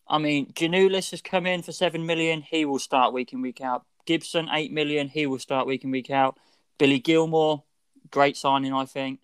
[0.07, 2.41] I mean, Giannoulis has come in for seven million.
[2.41, 3.85] He will start week in week out.
[4.05, 5.07] Gibson eight million.
[5.09, 6.37] He will start week in week out.
[6.77, 7.63] Billy Gilmour,
[8.11, 9.19] great signing, I think.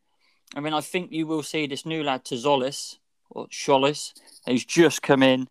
[0.56, 2.98] I mean, I think you will see this new lad Tazolis
[3.30, 4.14] or Sholis,
[4.46, 5.48] who's just come in,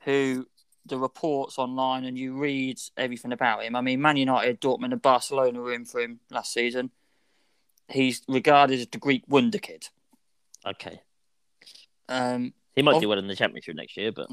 [0.00, 0.46] who
[0.86, 3.76] the reports online and you read everything about him.
[3.76, 6.90] I mean, Man United, Dortmund, and Barcelona were in for him last season.
[7.88, 9.88] He's regarded as the Greek wonder kid.
[10.66, 11.00] Okay.
[12.08, 14.28] Um, He might Of- do well in the championship next year, but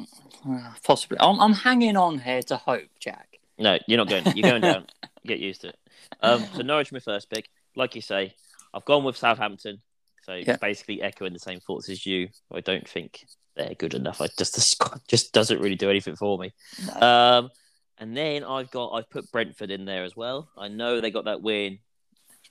[0.50, 1.18] uh, possibly.
[1.20, 3.38] I'm, I'm hanging on here to hope, Jack.
[3.58, 4.24] no, you're not going.
[4.36, 4.88] You're going down.
[5.26, 5.80] Get used to it.
[6.22, 7.50] Um, so Norwich, my first pick.
[7.76, 8.34] Like you say,
[8.74, 9.82] I've gone with Southampton.
[10.30, 10.58] So Yeah.
[10.58, 12.30] basically echoing the same thoughts as you.
[12.54, 14.22] I don't think they're good enough.
[14.22, 16.54] I just the squad just doesn't really do anything for me.
[17.02, 17.50] Um,
[17.98, 20.48] and then I've got I've put Brentford in there as well.
[20.56, 21.80] I know they got that win,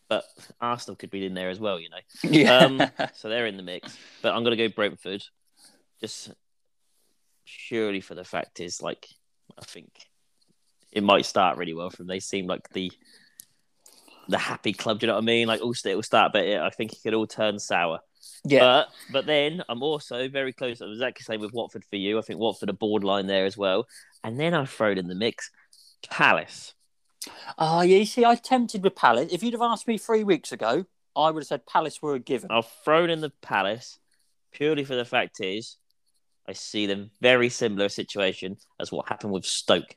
[0.09, 0.25] but
[0.61, 1.79] Arsenal could be in there as well.
[1.79, 2.01] You know.
[2.25, 2.65] Yeah.
[2.65, 3.97] Um, so they're in the mix.
[4.23, 5.23] But I'm going to go Brentford.
[6.01, 6.33] Just
[7.69, 9.07] purely for the fact is like
[9.57, 9.89] I think
[10.91, 12.09] it might start really well from.
[12.09, 12.91] They seem like the
[14.29, 15.01] the happy club.
[15.01, 15.49] Do you know what I mean?
[15.49, 18.01] Like all it will start, but I think it could all turn sour.
[18.45, 18.61] yeah.
[18.61, 20.81] But but then I'm also very close.
[20.81, 22.19] I'm exactly the same with Watford for you.
[22.19, 23.87] I think Watford are borderline there as well.
[24.25, 25.51] And then I've thrown in the mix
[26.09, 26.75] Palace.
[27.59, 27.99] Oh, yeah.
[27.99, 29.33] You see, I tempted with Palace.
[29.33, 30.85] If you'd have asked me three weeks ago,
[31.17, 32.51] I would have said Palace were a given.
[32.51, 33.99] I've thrown in the Palace
[34.53, 35.77] purely for the fact is
[36.49, 39.97] I see them very similar situation as what happened with Stoke.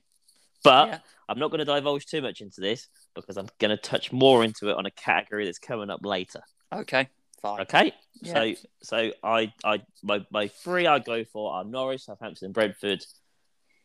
[0.63, 0.98] But Yeah.
[1.30, 4.43] I'm not going to divulge too much into this because I'm going to touch more
[4.43, 6.41] into it on a category that's coming up later.
[6.74, 7.10] Okay,
[7.41, 7.62] fine.
[7.62, 8.34] Okay, Yeah.
[8.34, 13.04] so so I I my my three I go for are Norwich, Southampton, and Brentford,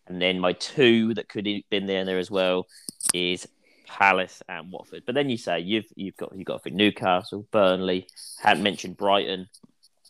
[0.06, 2.66] and then my two that could have been there and there as well
[3.12, 3.46] is
[3.88, 5.02] Palace and Watford.
[5.06, 8.06] But then you say you've you've got you've got for Newcastle, Burnley,
[8.40, 9.48] hadn't mentioned Brighton,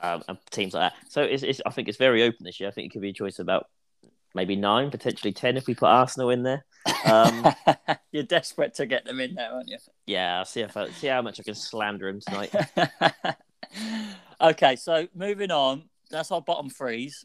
[0.00, 1.10] um, and teams like that.
[1.10, 2.68] So it's, it's I think it's very open this year.
[2.68, 3.68] I think it could be a choice of about
[4.34, 6.64] maybe nine, potentially ten if we put Arsenal in there.
[7.04, 7.54] Um,
[8.12, 9.78] You're desperate to get them in there, aren't you?
[10.06, 12.54] yeah, I'll see if I, see how much I can slander him tonight.
[14.40, 15.84] okay, so moving on.
[16.10, 17.24] That's our bottom threes.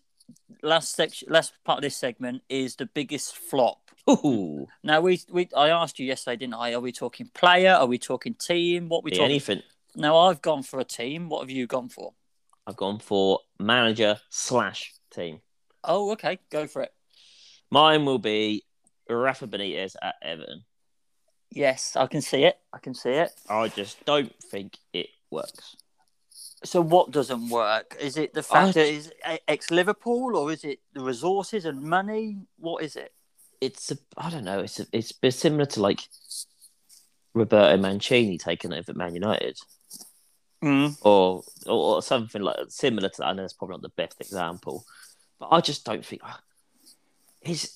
[0.64, 3.92] Last section, last part of this segment is the biggest flop.
[4.10, 6.74] Ooh, Now we we I asked you yesterday, didn't I?
[6.74, 7.74] Are we talking player?
[7.74, 8.90] Are we talking team?
[8.90, 9.32] What we be talking?
[9.32, 9.62] anything.
[9.96, 11.30] Now I've gone for a team.
[11.30, 12.14] What have you gone for?
[12.66, 15.42] I've gone for manager slash team.
[15.84, 16.92] Oh, okay, go for it.
[17.70, 18.64] Mine will be
[19.18, 20.64] Rafa Benitez at Everton.
[21.52, 22.58] Yes, I can see it.
[22.72, 23.32] I can see it.
[23.50, 25.76] I just don't think it works.
[26.64, 27.98] So what doesn't work?
[28.00, 29.10] Is it the fact I- that it's
[29.48, 32.38] ex Liverpool, or is it the resources and money?
[32.58, 33.12] What is it?
[33.60, 34.60] It's a, I don't know.
[34.60, 36.02] It's a, it's similar to like
[37.34, 39.58] Roberto Mancini taking over Man United,
[40.64, 40.96] Mm.
[41.02, 43.28] or, or or something like similar to that.
[43.28, 44.86] I know it's probably not the best example,
[45.40, 46.40] but I just don't think ah,
[47.40, 47.76] his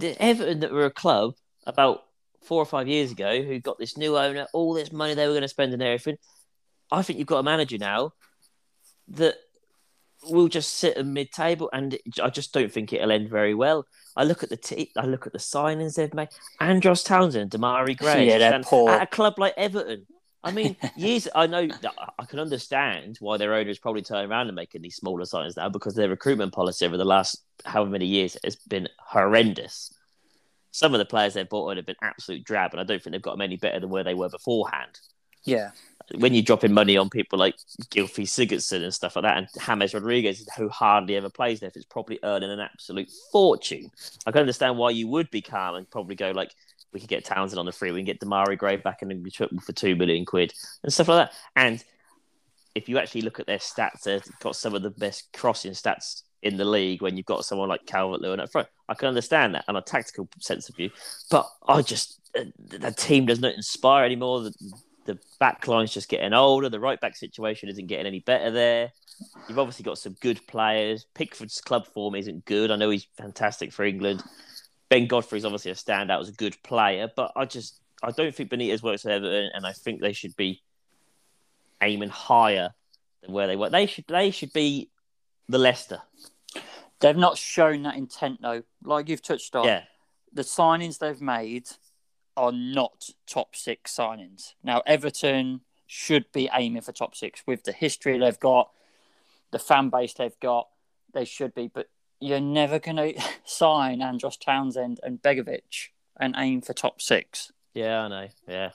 [0.00, 1.34] the Everton that were a club
[1.66, 2.02] about
[2.42, 5.32] four or five years ago who got this new owner, all this money they were
[5.32, 6.16] going to spend and everything.
[6.90, 8.12] I think you've got a manager now
[9.08, 9.36] that
[10.28, 13.86] will just sit at mid-table, and I just don't think it'll end very well.
[14.16, 16.28] I look at the t- I look at the signings they've made.
[16.60, 18.90] Andros Townsend, Demarai Gray, Yeah, they're poor.
[18.90, 20.06] at a club like Everton.
[20.42, 21.28] I mean, years.
[21.34, 21.68] I know
[22.18, 25.56] I can understand why their owner is probably turning around and making these smaller signings
[25.56, 29.92] now because their recruitment policy over the last however many years has been horrendous.
[30.70, 33.12] Some of the players they've bought in have been absolute drab, and I don't think
[33.12, 35.00] they've got them any better than where they were beforehand
[35.44, 35.72] Yeah,
[36.14, 37.56] when you're dropping money on people like
[37.90, 41.84] Gylfi Sigurdsson and stuff like that, and James Rodriguez, who hardly ever plays there, it's
[41.84, 43.90] probably earning an absolute fortune.
[44.26, 46.52] I can understand why you would be calm and probably go like,
[46.92, 49.30] we could get Townsend on the free, we can get Demarai Gray back and be
[49.30, 51.36] triple for two million quid and stuff like that.
[51.56, 51.82] And
[52.74, 56.22] if you actually look at their stats, they've got some of the best crossing stats
[56.42, 58.68] in the league when you've got someone like Calvert Lewin up front.
[58.88, 60.90] I can understand that on a tactical sense of view,
[61.30, 64.42] but I just uh, the team does not inspire anymore.
[64.42, 64.72] The,
[65.06, 66.68] the back line's just getting older.
[66.68, 68.92] The right back situation isn't getting any better there.
[69.48, 71.06] You've obviously got some good players.
[71.14, 72.70] Pickford's club form isn't good.
[72.70, 74.22] I know he's fantastic for England.
[74.90, 78.50] Ben Godfrey's obviously a standout as a good player, but I just I don't think
[78.50, 80.62] Benitez works at Everton, and I think they should be
[81.80, 82.74] aiming higher
[83.22, 83.70] than where they were.
[83.70, 84.90] They should they should be
[85.48, 86.02] the Leicester.
[87.00, 88.62] they've not shown that intent though.
[88.84, 89.84] Like you've touched on, Yeah,
[90.32, 91.68] the signings they've made
[92.36, 94.54] are not top six signings.
[94.62, 98.70] Now Everton should be aiming for top six with the history they've got,
[99.52, 100.68] the fan base they've got.
[101.12, 101.88] They should be, but
[102.20, 107.50] you're never going to sign Andros Townsend and Begovic and aim for top six.
[107.74, 108.28] yeah, I know.
[108.46, 108.70] Yeah,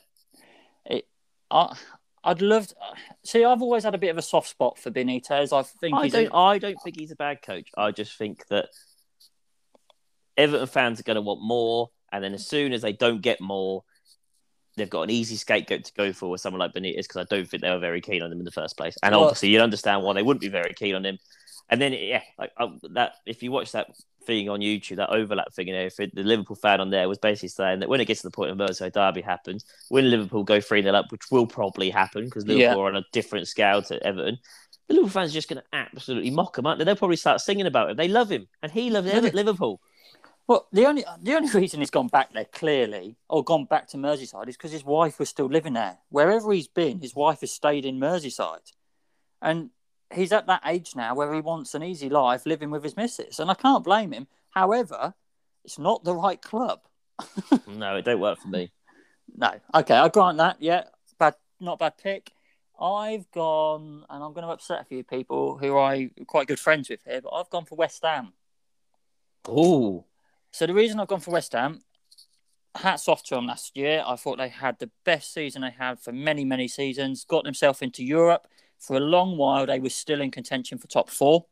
[1.51, 1.75] I,
[2.23, 2.67] I'd love.
[2.67, 2.75] To,
[3.23, 5.53] see, I've always had a bit of a soft spot for Benitez.
[5.53, 6.31] I think I don't.
[6.31, 7.69] A, I don't think he's a bad coach.
[7.77, 8.69] I just think that
[10.37, 13.39] Everton fans are going to want more, and then as soon as they don't get
[13.41, 13.83] more,
[14.75, 17.47] they've got an easy scapegoat to go for with someone like Benitez because I don't
[17.47, 18.97] think they were very keen on him in the first place.
[19.03, 21.19] And Well- obviously, you'd understand why they wouldn't be very keen on him.
[21.69, 23.13] And then, yeah, like um, that.
[23.25, 23.87] If you watch that
[24.25, 27.09] thing on YouTube, that overlap thing, you know, if it, the Liverpool fan on there
[27.09, 30.09] was basically saying that when it gets to the point of Merseyside derby happens, when
[30.11, 32.83] Liverpool go three 0 up, which will probably happen because Liverpool Yeah.
[32.83, 34.37] are on a different scale to Everton.
[34.87, 36.85] The Liverpool fans are just going to absolutely mock him, aren't they?
[36.85, 37.97] They'll probably start singing about him.
[37.97, 39.21] They love him, and he loves Yeah.
[39.33, 39.81] Liverpool.
[40.47, 43.97] well, the only the only reason he's gone back there clearly, or gone back to
[43.97, 45.97] Merseyside, is because his wife was still living there.
[46.09, 48.71] Wherever he's been, his wife has stayed in Merseyside,
[49.41, 49.71] and
[50.15, 53.39] he's at that age now where he wants an easy life living with his missus,
[53.39, 54.27] and I can't blame him.
[54.49, 55.13] However,
[55.63, 56.81] it's not the right club.
[57.67, 58.71] No, it don't work for me.
[59.35, 59.51] No.
[59.73, 60.57] Okay, I grant that.
[60.59, 60.83] Yeah,
[61.19, 62.31] bad, not bad pick.
[62.79, 66.89] I've gone, and I'm going to upset a few people who I'm quite good friends
[66.89, 68.33] with here, but I've gone for West Ham.
[69.47, 70.05] Oh,
[70.51, 71.81] So the reason I've gone for West Ham,
[72.75, 74.03] hats off to them last year.
[74.05, 77.23] I thought they had the best season they had for many, many seasons.
[77.25, 78.47] Got themselves into Europe
[78.85, 79.65] for a long while.
[79.65, 81.45] They were still in contention for top four.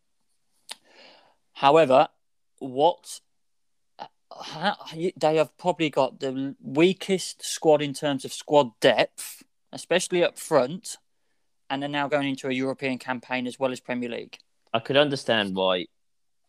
[1.54, 2.08] However,
[2.60, 3.20] what
[4.42, 4.76] how,
[5.16, 10.98] they have probably got the weakest squad in terms of squad depth, especially up front,
[11.70, 14.38] and they're now going into a European campaign as well as Premier League.
[14.74, 15.86] I could understand why.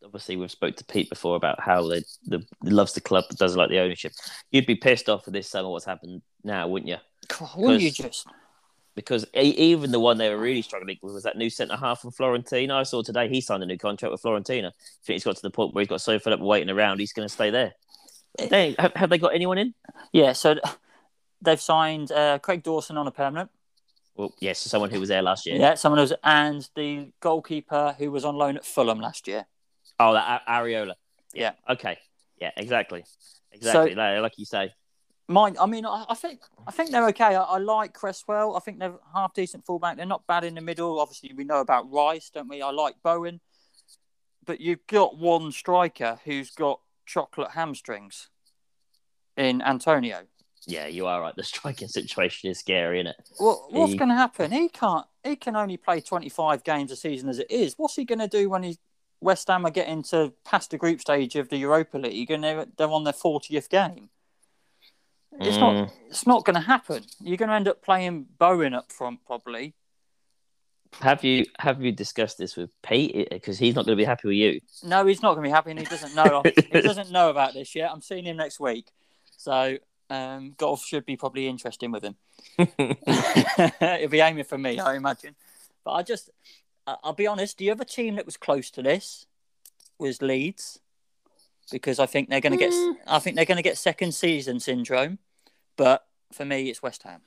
[0.04, 3.58] Obviously, we've spoke to Pete before about how they the loves the club but doesn't
[3.58, 4.12] like the ownership.
[4.50, 6.98] You'd be pissed off for this summer what's happened now, wouldn't you?
[7.28, 8.26] God, wouldn't you just?
[8.94, 12.12] Because even the one they were really struggling with was that new centre half from
[12.12, 12.72] Fiorentina.
[12.72, 14.68] I saw today he signed a new contract with Fiorentina.
[14.68, 14.72] I
[15.04, 17.12] think he's got to the point where he's got so fed up waiting around, he's
[17.12, 17.72] going to stay there.
[18.38, 19.74] They, have, have they got anyone in?
[20.12, 20.56] Yeah, so
[21.42, 23.50] they've signed uh, Craig Dawson on a permanent.
[24.16, 25.56] Well, yes, someone who was there last year.
[25.56, 29.46] Yeah, someone who's and the goalkeeper who was on loan at Fulham last year.
[29.98, 30.94] Oh, that A- Areola.
[31.32, 31.52] Yeah.
[31.68, 31.98] Okay.
[32.40, 33.04] Yeah, exactly.
[33.52, 33.94] Exactly.
[33.94, 34.72] like, like you say.
[35.26, 37.34] Mine, I mean, I, I think I think they're okay.
[37.34, 38.56] I, I like Cresswell.
[38.56, 39.96] I think they're half decent fullback.
[39.96, 41.00] They're not bad in the middle.
[41.00, 42.60] Obviously, we know about Rice, don't we?
[42.60, 43.40] I like Bowen,
[44.44, 48.28] but you've got one striker who's got chocolate hamstrings
[49.36, 50.24] in Antonio.
[50.66, 51.34] Yeah, you are right.
[51.34, 53.16] The striking situation is scary, isn't it?
[53.40, 54.50] Well, what's He- going to happen?
[54.50, 55.06] He can't.
[55.22, 57.74] He can only play twenty five games a season as it is.
[57.78, 58.78] What's he going to do when he
[59.22, 62.66] West Ham are getting to past the group stage of the Europa League and they're,
[62.76, 64.10] they're on their fortieth game?
[65.40, 65.74] It's not.
[65.74, 65.90] Mm.
[66.08, 67.04] It's not going to happen.
[67.20, 69.74] You're going to end up playing Bowen up front probably.
[71.00, 73.28] Have you have you discussed this with Pete?
[73.30, 74.60] Because he's not going to be happy with you.
[74.84, 76.42] No, he's not going to be happy, and he doesn't know.
[76.72, 77.90] he doesn't know about this yet.
[77.90, 78.90] I'm seeing him next week,
[79.36, 79.78] so
[80.10, 82.16] um, golf should be probably interesting with him.
[82.56, 85.34] He'll be aiming for me, I imagine.
[85.84, 86.30] But I just,
[86.86, 87.58] I'll be honest.
[87.58, 89.26] The other team that was close to this
[89.98, 90.80] was Leeds,
[91.70, 92.72] because I think they're going to get,
[93.06, 95.18] I think they're going to get second season syndrome.
[95.76, 97.20] But for me, it's West Ham.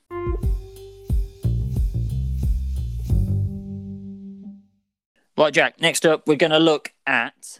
[5.37, 5.79] Right, Jack.
[5.79, 7.59] Next up, we're going to look at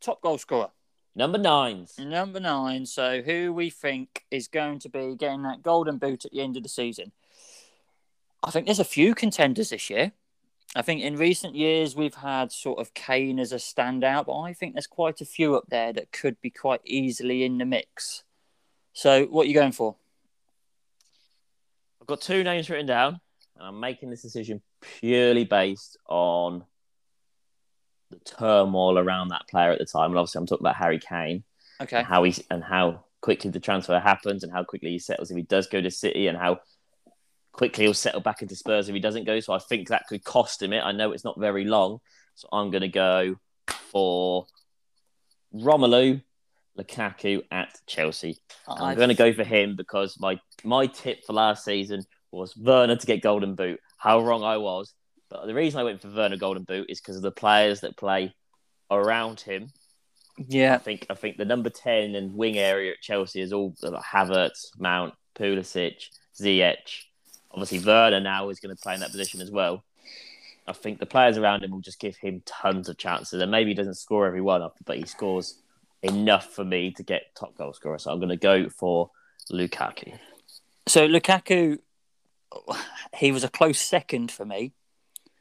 [0.00, 0.70] top goal scorer.
[1.16, 1.98] Number nines.
[1.98, 2.86] Number nine.
[2.86, 6.56] So, who we think is going to be getting that golden boot at the end
[6.56, 7.10] of the season?
[8.42, 10.12] I think there's a few contenders this year.
[10.76, 14.52] I think in recent years we've had sort of Kane as a standout, but I
[14.52, 18.22] think there's quite a few up there that could be quite easily in the mix.
[18.92, 19.96] So, what are you going for?
[22.08, 23.20] Got two names written down,
[23.56, 26.64] and I'm making this decision purely based on
[28.10, 30.10] the turmoil around that player at the time.
[30.10, 31.44] And obviously, I'm talking about Harry Kane
[31.82, 32.02] Okay.
[32.02, 35.42] how he and how quickly the transfer happens, and how quickly he settles if he
[35.42, 36.60] does go to City, and how
[37.52, 39.38] quickly he'll settle back into Spurs if he doesn't go.
[39.40, 40.80] So I think that could cost him it.
[40.80, 41.98] I know it's not very long,
[42.36, 44.46] so I'm going to go for
[45.54, 46.22] Romelu
[46.78, 48.38] Lukaku at Chelsea.
[48.66, 52.04] Oh, I'm I've- going to go for him because my my tip for last season
[52.30, 53.80] was Werner to get Golden Boot.
[53.96, 54.92] How wrong I was,
[55.30, 57.96] but the reason I went for Werner Golden Boot is because of the players that
[57.96, 58.34] play
[58.90, 59.70] around him.
[60.46, 63.74] Yeah, I think I think the number ten and wing area at Chelsea is all
[63.82, 66.04] like Havertz, Mount, Pulisic,
[66.40, 67.02] Ziyech.
[67.50, 69.82] Obviously, Werner now is going to play in that position as well.
[70.66, 73.70] I think the players around him will just give him tons of chances, and maybe
[73.70, 75.54] he doesn't score every one, but he scores
[76.02, 77.98] enough for me to get top goal scorer.
[77.98, 79.10] So I'm going to go for
[79.50, 80.18] Lukaku.
[80.86, 81.78] So, Lukaku,
[83.14, 84.72] he was a close second for me.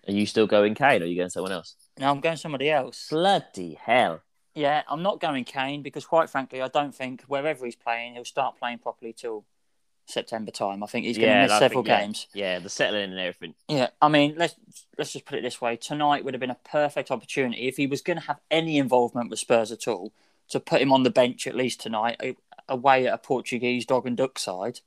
[0.08, 1.76] Are you still going Kane, or are you going someone else?
[2.00, 3.08] No, I'm going somebody else.
[3.10, 4.22] Bloody hell!
[4.56, 8.26] Yeah, I'm not going Kane because, quite frankly, I don't think wherever he's playing, he'll
[8.26, 9.43] start playing properly till
[10.06, 10.82] September time.
[10.82, 12.28] I think he's going to miss several think, yeah, games.
[12.34, 13.54] Yeah, the settling and everything.
[13.67, 14.56] Yeah, I mean, let's
[14.98, 17.88] let's just put it this way: tonight would have been a perfect opportunity if he
[17.88, 20.13] was going to have any involvement with Spurs at all
[20.50, 22.38] to put him on the bench at least tonight,
[22.70, 24.80] away at a Portuguese dog and duck side,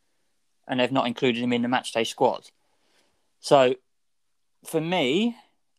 [0.66, 2.50] and they've not included him in the matchday squad.
[3.40, 3.76] So,
[4.64, 5.36] for me,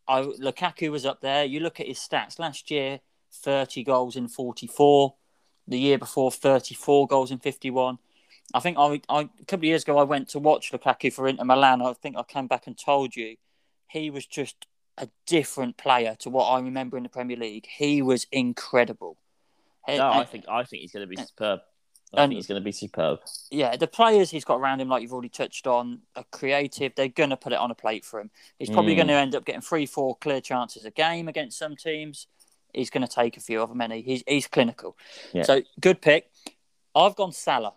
[0.08, 1.44] I, Lukaku was up there.
[1.44, 3.00] You look at his stats last year:
[3.32, 5.14] thirty goals in forty-four.
[5.68, 7.98] The year before, thirty-four goals in fifty-one.
[8.52, 11.28] I think I, I a couple of years ago I went to watch Lukaku for
[11.28, 11.80] Inter Milan.
[11.80, 13.36] I think I came back and told you
[13.88, 14.66] he was just
[14.98, 17.66] a different player to what I remember in the Premier League.
[17.66, 19.16] He was incredible.
[19.86, 21.60] And- No, I think I think he's going to be superb.
[22.14, 23.20] I think he's going to be superb.
[23.50, 26.94] yeah, the players he's got around him, like you've already touched on, are creative.
[26.94, 28.30] They're going to put it on a plate for him.
[28.58, 28.96] He's probably Mm.
[28.96, 32.26] going to end up getting three, four clear chances a game against some teams.
[32.74, 34.94] He's going to take a few of them, and he- he's he's clinical.
[35.32, 35.44] Yeah.
[35.44, 36.30] So good pick.
[36.94, 37.72] I've gone Salah.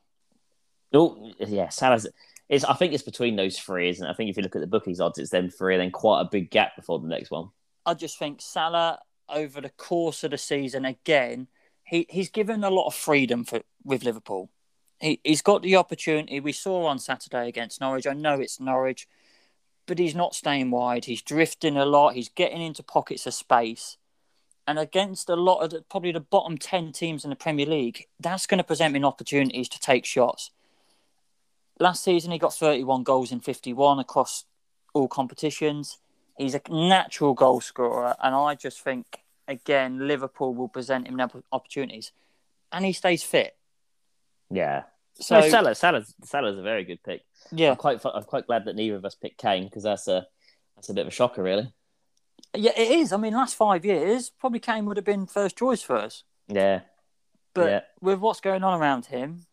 [0.94, 2.08] Oh, yeah, Salah's.
[2.50, 4.10] It's, I think it's between those three, isn't it?
[4.10, 6.22] I think if you look at the bookies odds, it's them three, and then quite
[6.22, 7.50] a big gap before the next one.
[7.86, 11.48] I just think Salah over the course of the season again,
[11.86, 14.50] he, he's given a lot of freedom for with Liverpool.
[15.00, 16.40] He he's got the opportunity.
[16.40, 18.08] We saw on Saturday against Norwich.
[18.08, 19.08] I know it's Norwich,
[19.86, 21.06] but he's not staying wide.
[21.06, 22.16] He's drifting a lot.
[22.16, 23.98] He's getting into pockets of space.
[24.68, 28.08] And against a lot of the, probably the bottom 10 teams in the Premier League,
[28.20, 30.50] that's going to present him opportunities to take shots.
[31.80, 34.46] Last season, he got 31 goals in 51 across
[34.96, 36.00] all competitions.
[36.36, 41.20] He's a natural goal scorer, and I just think again Liverpool will present him
[41.52, 42.12] opportunities,
[42.72, 43.56] and he stays fit.
[44.50, 44.84] Yeah.
[45.16, 47.22] So So Salah, Salah's, Salah's a very good pick.
[47.52, 50.28] yeah, I'm quite, I'm quite glad that neither of us picked Kane because that's a,
[50.76, 51.72] that's a bit of a shocker, really.
[52.54, 53.14] yeah, it is.
[53.14, 56.82] I mean, last five years, probably Kane would have been first choice for us, Yeah,
[57.54, 57.80] but Yeah.
[58.02, 59.46] with what's going on around him,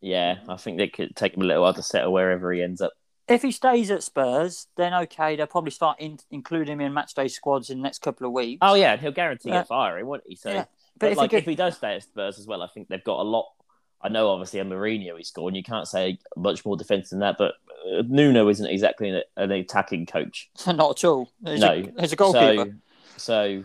[0.00, 0.36] yeah.
[0.48, 2.92] I think they could take him a little while to settle wherever he ends up.
[3.30, 7.30] If he stays at Spurs, then okay, they'll probably start in, including him in matchday
[7.30, 8.58] squads in the next couple of weeks.
[8.60, 10.36] Oh yeah, he'll guarantee get firing, won't he?
[10.36, 10.64] So, Yeah.
[10.98, 12.88] but, if he like get- if he does stay at Spurs as well, I think
[12.88, 13.46] they've got a lot
[14.02, 17.20] I know obviously a Mourinho he scored, and you can't say much more defence than
[17.20, 17.36] that.
[17.38, 17.54] But
[18.08, 20.50] Nuno isn't exactly an, an attacking coach.
[20.66, 21.30] Not at all.
[21.44, 22.76] He's no, a, he's a goalkeeper.
[23.16, 23.64] So, so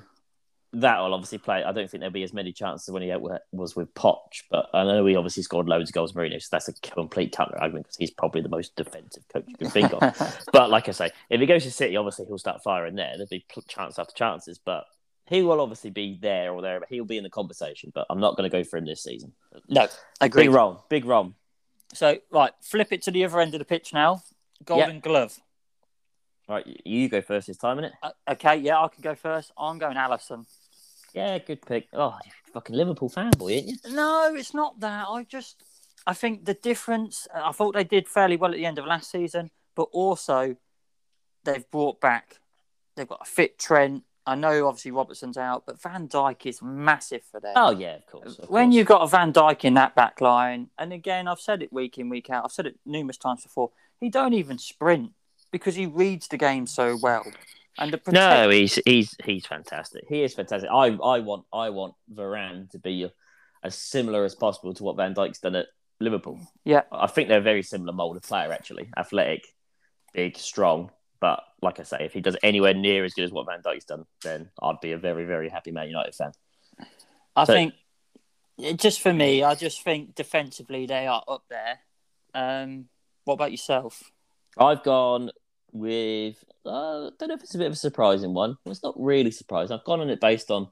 [0.75, 1.63] that will obviously play.
[1.63, 3.13] I don't think there'll be as many chances when he
[3.53, 6.41] was with Poch, but I know he obviously scored loads of goals, Mourinho.
[6.41, 9.69] So that's a complete counter argument because he's probably the most defensive coach you can
[9.69, 10.45] think of.
[10.51, 13.11] but like I say, if he goes to City, obviously he'll start firing there.
[13.13, 14.85] There'll be chance after chances, but
[15.27, 17.91] he will obviously be there or there, but he'll be in the conversation.
[17.95, 19.31] But I'm not going to go for him this season.
[19.69, 19.87] No,
[20.19, 20.43] agree.
[20.43, 21.35] Big Rom, big Rom.
[21.93, 24.23] So right, flip it to the other end of the pitch now.
[24.65, 25.03] Golden yep.
[25.03, 25.39] Glove.
[26.47, 27.91] Right, you go first this time, innit?
[28.03, 29.51] Uh, okay, yeah, I can go first.
[29.57, 30.45] I'm going Alisson.
[31.15, 31.87] Yeah, good pick.
[31.93, 32.17] Oh,
[32.53, 33.75] fucking Liverpool fanboy, ain't you?
[33.93, 35.07] No, it's not that.
[35.09, 35.63] I just,
[36.05, 37.25] I think the difference.
[37.33, 40.57] I thought they did fairly well at the end of last season, but also
[41.45, 42.39] they've brought back.
[42.97, 44.03] They've got a fit Trent.
[44.27, 47.53] I know obviously Robertson's out, but Van Dijk is massive for them.
[47.55, 48.39] Oh yeah, of course.
[48.39, 48.75] Of when course.
[48.75, 51.97] you've got a Van Dijk in that back line, and again, I've said it week
[51.97, 52.43] in week out.
[52.43, 53.71] I've said it numerous times before.
[54.01, 55.11] He don't even sprint
[55.51, 57.23] because he reads the game so well.
[57.77, 60.05] And the protect- no, he's he's he's fantastic.
[60.07, 60.69] He is fantastic.
[60.69, 63.09] I I want I want Varane to be
[63.63, 65.67] as similar as possible to what Van Dijk's done at
[65.99, 66.39] Liverpool.
[66.63, 68.51] Yeah, I think they're a very similar mold of player.
[68.51, 69.45] Actually, athletic,
[70.13, 70.91] big, strong.
[71.19, 73.85] But like I say, if he does anywhere near as good as what Van Dijk's
[73.85, 76.31] done, then I'd be a very very happy Man United fan.
[77.35, 77.73] I so, think
[78.77, 81.79] just for me, I just think defensively they are up there.
[82.33, 82.85] Um,
[83.25, 84.11] what about yourself?
[84.57, 85.31] I've gone
[85.75, 88.57] with uh, I don't know if it's a bit of a surprising one.
[88.63, 89.77] Well, it's not really surprising.
[89.77, 90.69] I've gone on it based on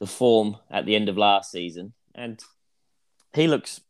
[0.00, 2.42] the form at the end of last season, and
[3.32, 3.80] he looks.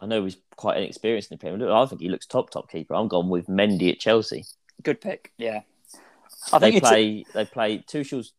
[0.00, 1.74] I know he's quite inexperienced in the Premier League.
[1.74, 2.94] I think he looks top top keeper.
[2.94, 4.44] I'm gone with Mendy at Chelsea.
[4.82, 5.32] Good pick.
[5.38, 5.62] Yeah,
[6.52, 7.24] I think they play.
[7.28, 7.32] A...
[7.34, 7.78] They play.
[7.78, 8.32] Tuchel's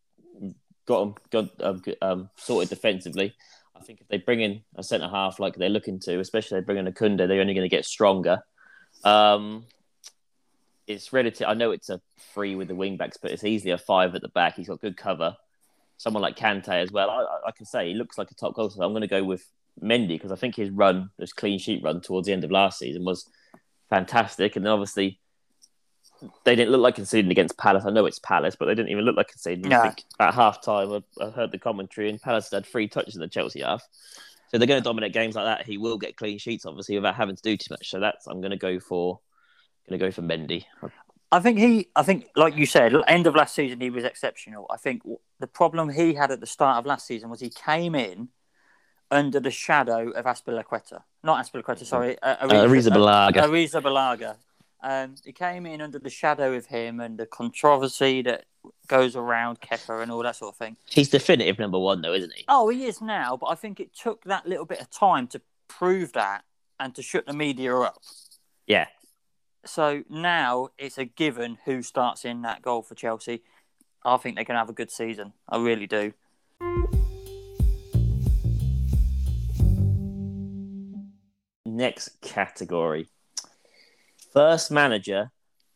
[0.85, 3.35] got them got um, um, sorted defensively.
[3.75, 6.65] I think if they bring in a centre half like they're looking to, especially they
[6.65, 8.41] bring in a Koundé, they're only going to get stronger.
[9.03, 9.65] Um,
[10.87, 11.47] it's relative.
[11.47, 12.01] I know it's a
[12.33, 14.55] three with the wing backs, but it's easily a five at the back.
[14.55, 15.35] He's got good cover.
[15.97, 17.09] Someone like Kante as well.
[17.09, 18.69] I, I can say he looks like a top goal.
[18.69, 19.45] So I'm going to go with
[19.81, 22.79] Mendy because I think his run, his clean sheet run towards the end of last
[22.79, 23.29] season was
[23.89, 24.55] fantastic.
[24.55, 25.19] And then obviously
[26.43, 27.85] they didn't look like conceding against Palace.
[27.85, 29.71] I know it's Palace, but they didn't even look like conceding.
[29.73, 33.15] I think at half time, I, I, heard the commentary, and Palace had three touches
[33.15, 33.83] in the Chelsea half.
[34.49, 35.65] So they're going to dominate games like that.
[35.65, 37.89] He will get clean sheets, obviously, without having to do too much.
[37.89, 39.19] So that's I'm going to go for
[39.87, 40.65] going to go for Mendy.
[41.31, 44.67] I think he, I think, like you said, end of last season he was exceptional.
[44.69, 45.01] I think
[45.39, 48.29] the problem he had at the start of last season was he came in
[49.11, 53.37] under the shadow of Azpilicueta, not Azpilicueta, sorry, uh, Arrizabalaga.
[53.37, 54.35] Arrizabalaga.
[54.81, 58.45] Um, he came in under the shadow of him and the controversy that
[58.87, 60.77] goes around Kepa and all that sort of thing.
[60.85, 62.45] He's definitive number one, though, isn't he?
[62.47, 65.41] Oh, he is now, but I think it took that little bit of time to
[65.67, 66.43] prove that
[66.79, 68.01] and to shut the media up.
[68.67, 68.87] Yeah,
[69.65, 73.41] so now it's a given who starts in that goal for Chelsea.
[74.03, 75.33] I think they can have a good season.
[75.49, 76.13] I really do.
[81.65, 83.07] Next category.
[84.31, 85.31] First manager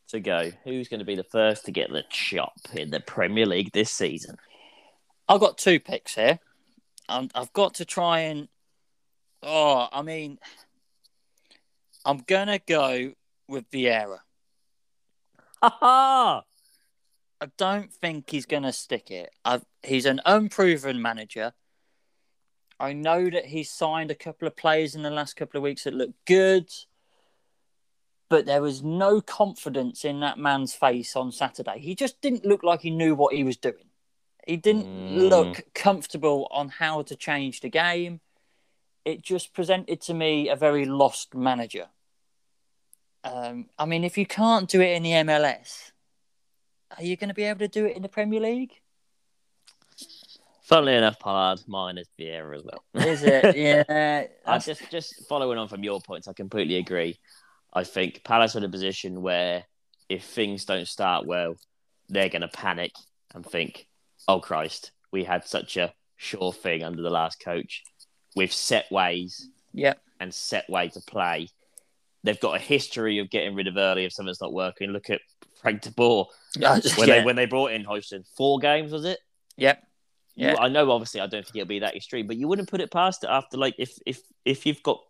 [0.10, 0.52] to go.
[0.64, 3.92] Who's going to be the first to get the chop in the Premier League this
[3.92, 4.38] season?
[5.28, 6.40] I've got two picks here.
[7.08, 8.48] Um, i have got to try and.
[9.42, 10.38] Oh, I mean,
[12.06, 13.14] I'm going to go
[13.50, 14.20] with Vieira.
[15.62, 16.42] I
[17.58, 19.32] don't think he's going to stick it.
[19.44, 21.54] I've, he's an unproven manager.
[22.80, 25.84] I know that he's signed a couple of players in the last couple of weeks
[25.84, 26.70] that looked good,
[28.30, 31.80] but there was no confidence in that man's face on Saturday.
[31.80, 33.90] He just didn't look like he knew what he was doing.
[34.48, 35.30] He didn't mm.
[35.30, 38.22] look comfortable on how to change the game.
[39.04, 41.88] It just presented to me a very lost manager.
[43.24, 45.92] Um, I mean, if you can't do it in the MLS,
[46.98, 48.74] are you going to be able to do it in the Premier League?
[50.64, 52.84] Funnily enough, Pollard, mine is Vieira as well.
[52.94, 53.56] Is it?
[53.90, 54.28] Yeah.
[54.46, 57.20] I just just following on from your points, I completely agree.
[57.74, 59.64] I think Palace are in a position where
[60.10, 61.56] if things don't start well,
[62.08, 62.92] they're going to panic
[63.34, 63.88] and think,
[64.28, 67.84] "Oh Christ, we had such a sure thing under the last coach
[68.36, 71.50] with set ways, yeah, and set way to play."
[72.24, 74.92] They've got a history of getting rid of early if something's not working.
[74.92, 75.22] Look at
[75.62, 77.06] Frank de Boer when yeah.
[77.06, 78.24] they when they brought in Hodgson.
[78.36, 79.20] Four games was it?
[79.58, 79.84] Yep.
[80.36, 80.56] Yeah.
[80.58, 82.92] I know obviously I don't think it'll be that extreme, but you wouldn't put it
[82.92, 85.02] past it after like if if if you've got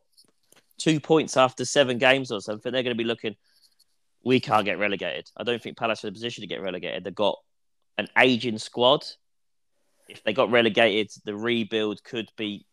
[0.79, 3.35] two points after seven games or something, they're going to be looking.
[4.23, 5.29] We can't get relegated.
[5.37, 7.03] I don't think Palace are in a position to get relegated.
[7.03, 7.37] They've got
[7.97, 9.05] an aging squad.
[10.07, 12.65] If they got relegated, the rebuild could be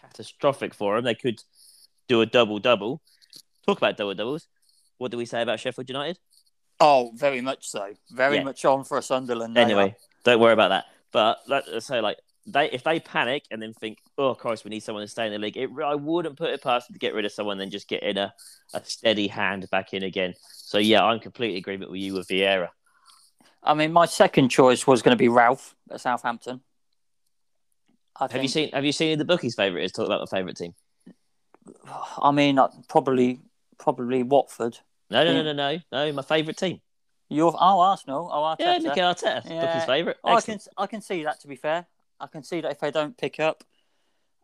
[0.00, 1.04] catastrophic for them.
[1.04, 1.42] They could
[2.08, 3.00] do a double double.
[3.66, 4.48] Talk about double doubles.
[4.98, 6.18] What do we say about Sheffield United?
[6.80, 7.94] Oh, very much so.
[8.10, 8.44] Very Yeah.
[8.44, 9.56] much on for a Sunderland.
[9.56, 10.86] Anyway, don't worry about that.
[11.12, 14.80] But let's say like they if they panic and then think, oh Christ, we need
[14.80, 15.56] someone to stay in the league.
[15.56, 17.88] It, I wouldn't put it past them to get rid of someone and then just
[17.88, 18.34] get in a,
[18.74, 20.34] a steady hand back in again.
[20.50, 22.68] So yeah, I'm completely agreement with you with Vieira.
[23.62, 26.62] I mean, my second choice was going to be Ralph at Southampton.
[28.18, 29.92] I Have you seen Have you seen who the bookies' favourite is?
[29.92, 30.74] Talk about the favourite team.
[32.20, 33.40] I mean, uh, probably,
[33.82, 34.78] probably Watford.
[35.10, 36.12] No, no, no, no, no, no.
[36.12, 36.80] My favourite team.
[37.28, 38.30] You're oh Arsenal.
[38.32, 38.58] Oh Arteta.
[38.60, 39.66] Yeah, Mikel Arteta, Yeah.
[39.66, 40.16] bookies' favourite.
[40.24, 41.40] Oh, I can I can see that.
[41.40, 41.86] To be fair,
[42.20, 43.64] I can see that if they don't pick up,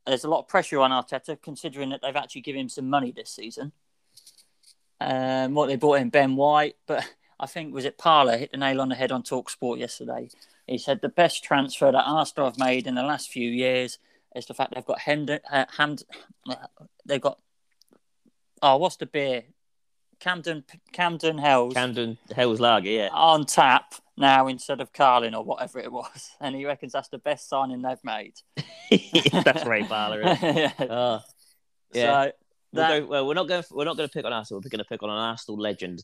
[0.07, 3.12] there's a lot of pressure on Arteta, considering that they've actually given him some money
[3.12, 3.72] this season.
[5.01, 7.09] Um, what they brought in Ben White, but
[7.41, 10.28] I think was it Parlour hit the nail on the head on Talk Sport yesterday.
[10.66, 13.99] He said the best transfer that Arsenal have made in the last few years
[14.34, 16.03] is the fact they've got Hemd, uh, Hamd,
[17.07, 17.39] they've got
[18.63, 19.45] oh what's the beer,
[20.21, 23.09] Camden Camden Hells Camden Hell's Lager, yeah.
[23.13, 27.19] on tap now instead of Carling or whatever it was, and he reckons that's the
[27.19, 28.35] best signing they've made.
[29.45, 29.89] That's Ray it?
[30.43, 30.73] yeah.
[30.81, 31.21] Oh,
[31.93, 32.25] yeah.
[32.25, 32.33] So
[32.73, 33.65] We'll that, go, well, we're not going.
[33.71, 34.61] We're not going to pick on Arsenal.
[34.63, 36.03] We're going to pick on an Arsenal legend.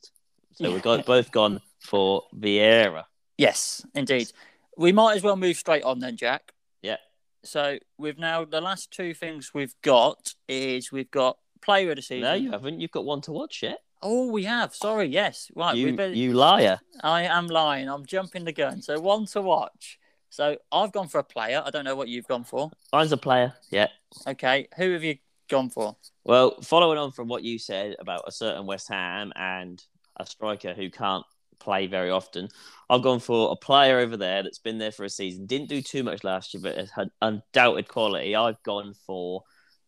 [0.54, 3.04] So we've got both gone for Vieira.
[3.36, 4.30] yes, indeed.
[4.76, 6.52] We might as well move straight on then, Jack.
[6.80, 6.96] Yeah.
[7.42, 12.02] So we've now the last two things we've got is we've got player of the
[12.02, 12.22] season.
[12.22, 12.80] No, you haven't.
[12.80, 13.78] You've got one to watch yet.
[14.02, 14.74] Oh, we have.
[14.74, 15.06] Sorry.
[15.06, 15.50] Yes.
[15.54, 15.76] Right.
[15.76, 16.12] You, better...
[16.12, 16.80] you liar.
[17.02, 17.88] I am lying.
[17.88, 18.82] I'm jumping the gun.
[18.82, 19.98] So one to watch.
[20.28, 21.62] So I've gone for a player.
[21.64, 22.70] I don't know what you've gone for.
[22.92, 23.54] Mine's a player.
[23.70, 23.88] Yeah.
[24.26, 24.68] Okay.
[24.76, 25.16] Who have you
[25.48, 25.96] gone for?
[26.24, 29.82] Well, following on from what you said about a certain West Ham and
[30.16, 31.24] a striker who can't
[31.60, 32.48] play very often,
[32.90, 35.46] I've gone for a player over there that's been there for a season.
[35.46, 38.36] Didn't do too much last year, but has had undoubted quality.
[38.36, 39.42] I've gone for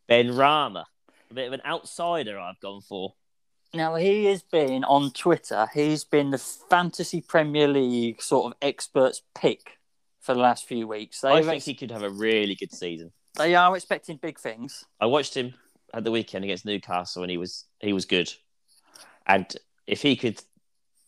[0.09, 0.85] Benrahma.
[1.31, 2.39] A bit of an outsider.
[2.39, 3.15] I've gone for.
[3.75, 5.67] Now he has been on Twitter.
[5.75, 9.79] He's been the fantasy Premier League sort of experts pick
[10.21, 11.21] for the last few weeks.
[11.21, 13.13] They I think he could have a really good season.
[13.37, 14.85] they are expecting big things.
[15.01, 15.55] I watched him
[15.93, 18.33] at the weekend against Newcastle, and he was he was good.
[19.27, 19.47] And
[19.87, 20.41] if he could,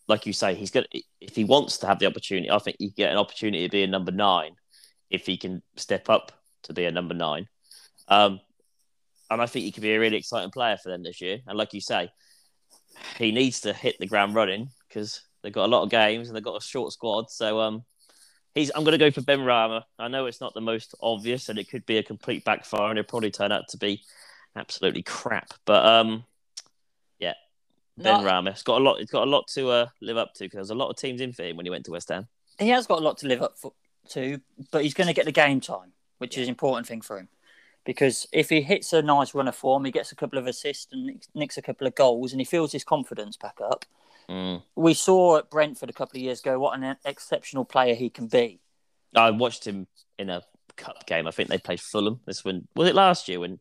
[0.07, 0.85] like you say, he's got
[1.21, 3.83] if he wants to have the opportunity, I think he get an opportunity to be
[3.83, 4.55] a number nine
[5.09, 6.31] if he can step up
[6.63, 7.47] to be a number nine.
[8.09, 8.41] Um,
[9.29, 11.39] and I think he could be a really exciting player for them this year.
[11.47, 12.09] And like you say,
[13.17, 16.35] he needs to hit the ground running because they've got a lot of games and
[16.35, 17.29] they've got a short squad.
[17.29, 17.83] So um,
[18.55, 19.83] he's I'm going to go for Benrahma.
[19.97, 22.99] I know it's not the most obvious, and it could be a complete backfire, and
[22.99, 24.01] it'll probably turn out to be
[24.55, 25.53] absolutely crap.
[25.65, 26.25] But um,
[27.19, 27.33] yeah,
[27.97, 28.51] Ben No, Rama.
[28.51, 28.99] It's got a lot.
[28.99, 31.21] It's got a lot to uh, live up to because there's a lot of teams
[31.21, 32.27] in for him when he went to West Ham.
[32.57, 33.73] he has got a lot to live up for,
[34.09, 34.39] to,
[34.71, 37.29] but he's going to get the game time, which is an important thing for him.
[37.85, 40.91] Because if he hits a nice run of form, he gets a couple of assists
[40.91, 43.85] and nicks- a couple of goals, and he feels his confidence back up.
[44.29, 44.61] Mm.
[44.75, 48.27] We saw at Brentford a couple of years ago what an exceptional player he can
[48.27, 48.59] be.
[49.15, 49.87] I watched him
[50.19, 50.43] in a
[50.75, 51.27] cup game.
[51.27, 52.19] I think they played Fulham.
[52.25, 53.59] This one was it last year when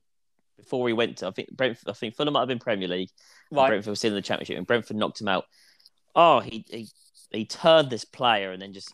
[0.56, 1.88] before he went to I think Brentford.
[1.88, 3.10] I think Fulham might have been Premier League.
[3.50, 3.68] Right.
[3.68, 5.46] Brentford was still in the Championship, and Brentford knocked him out.
[6.14, 6.88] Oh, he he
[7.30, 8.92] he turned this player, and then just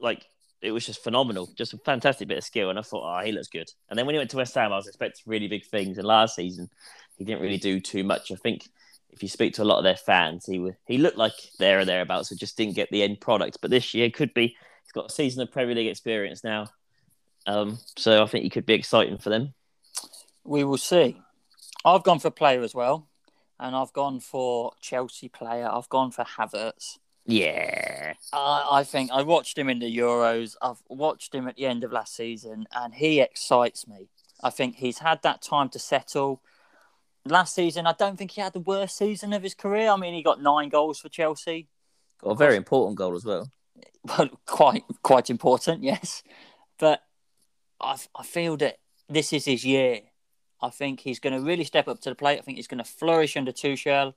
[0.00, 0.26] like
[0.60, 2.70] it was just phenomenal, just a fantastic bit of skill.
[2.70, 3.70] And I thought, oh, he looks good.
[3.88, 5.98] And then when he went to West Ham, I was expecting really big things.
[5.98, 6.68] And last season,
[7.16, 8.32] he didn't really do too much.
[8.32, 8.68] I think
[9.10, 11.80] if you speak to a lot of their fans, he wa- he looked like there
[11.80, 13.58] or thereabouts, but just didn't get the end product.
[13.60, 14.56] But this year could be.
[14.84, 16.68] He's got a season of Premier League experience now,
[17.46, 19.52] um, so I think he could be exciting for them.
[20.44, 21.20] We will see.
[21.84, 23.08] I've gone for player as well,
[23.60, 25.68] and I've gone for Chelsea player.
[25.70, 26.98] I've gone for Havertz.
[27.28, 30.56] Yeah, I, I think I watched him in the Euros.
[30.62, 34.08] I've watched him at the end of last season, and he excites me.
[34.42, 36.42] I think he's had that time to settle.
[37.26, 39.90] Last season, I don't think he had the worst season of his career.
[39.90, 41.68] I mean, he got nine goals for Chelsea.
[42.22, 43.50] got a very important goal as well.
[44.04, 46.22] Well, quite quite important, yes.
[46.78, 47.02] But
[47.78, 50.00] I, I feel that this is his year.
[50.62, 52.38] I think he's going to really step up to the plate.
[52.38, 54.14] I think he's going to flourish under Tuchel.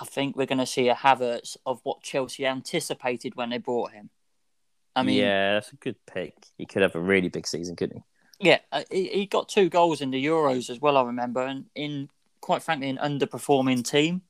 [0.00, 3.92] I think we're going to see a Havertz of what Chelsea anticipated when they brought
[3.92, 4.10] him.
[4.94, 6.34] I mean, yeah, that's a good pick.
[6.56, 8.02] He could have a really big season, couldn't he?
[8.40, 10.96] yeah, uh, he, he got two goals in the Euros as well.
[10.96, 12.08] I remember, and in
[12.40, 14.22] quite frankly, an underperforming team.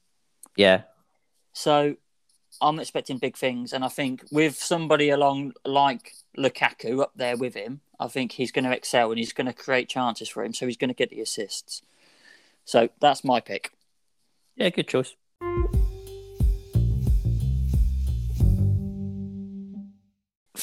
[0.56, 0.82] Yeah,
[1.52, 1.96] So
[2.60, 7.54] I'm expecting big things, and I think with somebody along like Lukaku up there with
[7.54, 10.52] him, I think he's going to excel and he's going to create chances for him.
[10.52, 11.82] So he's going to get the assists.
[12.64, 13.72] So that's my pick.
[14.56, 15.14] yeah, good choice.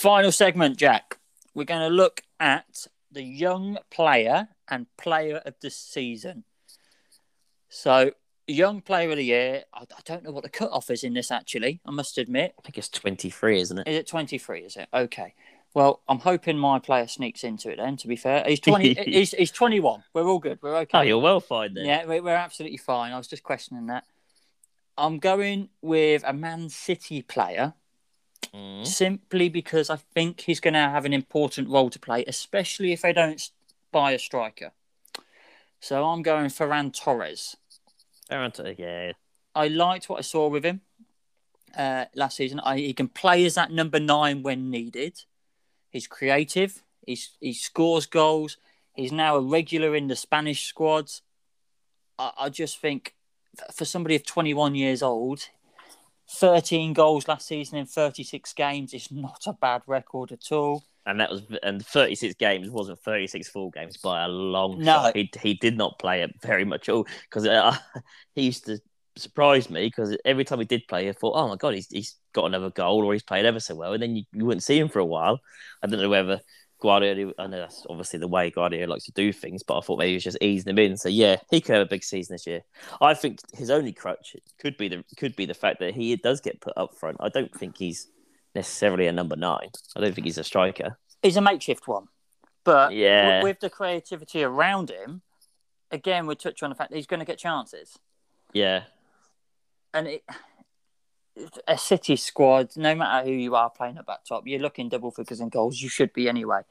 [0.05, 1.17] Final segment, Jack.
[1.55, 6.43] We're going to look at the young player and player of the season.
[7.69, 8.11] So,
[8.45, 9.63] young player of the year.
[9.73, 11.31] I, I don't know what the cut-off is in this.
[11.31, 12.53] Actually, I must admit.
[12.55, 13.87] I think it's 23, isn't it?
[13.87, 14.59] Is it 23?
[14.59, 15.33] Is it okay?
[15.73, 17.77] Well, I'm hoping my player sneaks into it.
[17.77, 18.93] Then, to be fair, he's 20.
[19.05, 20.03] he's, he's 21.
[20.13, 20.59] We're all good.
[20.61, 20.99] We're okay.
[20.99, 21.85] Oh, you're well fine then.
[21.85, 23.11] Yeah, we're, we're absolutely fine.
[23.11, 24.03] I was just questioning that.
[24.99, 27.73] I'm going with a Man City player
[28.53, 28.87] Mm.
[28.87, 33.01] simply because I think he's going to have an important role to play, especially if
[33.01, 33.41] they don't
[33.91, 34.71] buy a striker.
[35.81, 37.57] So I'm going Ferran Torres.
[38.29, 39.11] Guarantee- Yeah.
[39.53, 40.81] I liked what I saw with him
[41.77, 42.59] uh, last season.
[42.61, 45.23] I, he can play as that number nine when needed.
[45.89, 46.81] He's creative.
[47.05, 48.57] He's, he scores goals.
[48.93, 51.21] He's now a regular in the Spanish squads.
[52.17, 53.15] I, I just think
[53.73, 55.49] for somebody of 21 years old,
[56.29, 60.83] 13 goals last season in 36 games is not a bad record at all.
[61.05, 64.93] And that was and 36 games wasn't 36 full games by a long No.
[65.03, 65.15] shot.
[65.15, 67.75] He he did not play it very much at all because uh,
[68.35, 68.79] he used to
[69.15, 72.15] surprise me because every time he did play, I thought, oh my god, he's he's
[72.33, 74.79] got another goal or he's played ever so well, and then you, you wouldn't see
[74.79, 75.39] him for a while.
[75.83, 76.39] I don't know whether
[76.81, 77.33] Guardiola.
[77.39, 80.09] I know that's obviously the way Guardiola likes to do things, but I thought maybe
[80.09, 80.97] he was just easing him in.
[80.97, 82.61] So yeah, he could have a big season this year.
[83.01, 86.41] I think his only crutch could be the could be the fact that he does
[86.41, 87.17] get put up front.
[87.19, 88.07] I don't think he's
[88.53, 89.69] necessarily a number nine.
[89.95, 90.97] I don't think he's a striker.
[91.21, 92.07] He's a makeshift one.
[92.63, 93.37] But Yeah.
[93.37, 95.21] with, with the creativity around him,
[95.91, 97.99] again, we touch on the fact that he's going to get chances.
[98.53, 98.83] Yeah,
[99.93, 100.23] And it,
[101.67, 105.11] a City squad, no matter who you are playing at back top, you're looking double
[105.11, 105.81] figures in goals.
[105.81, 106.61] You should be anyway.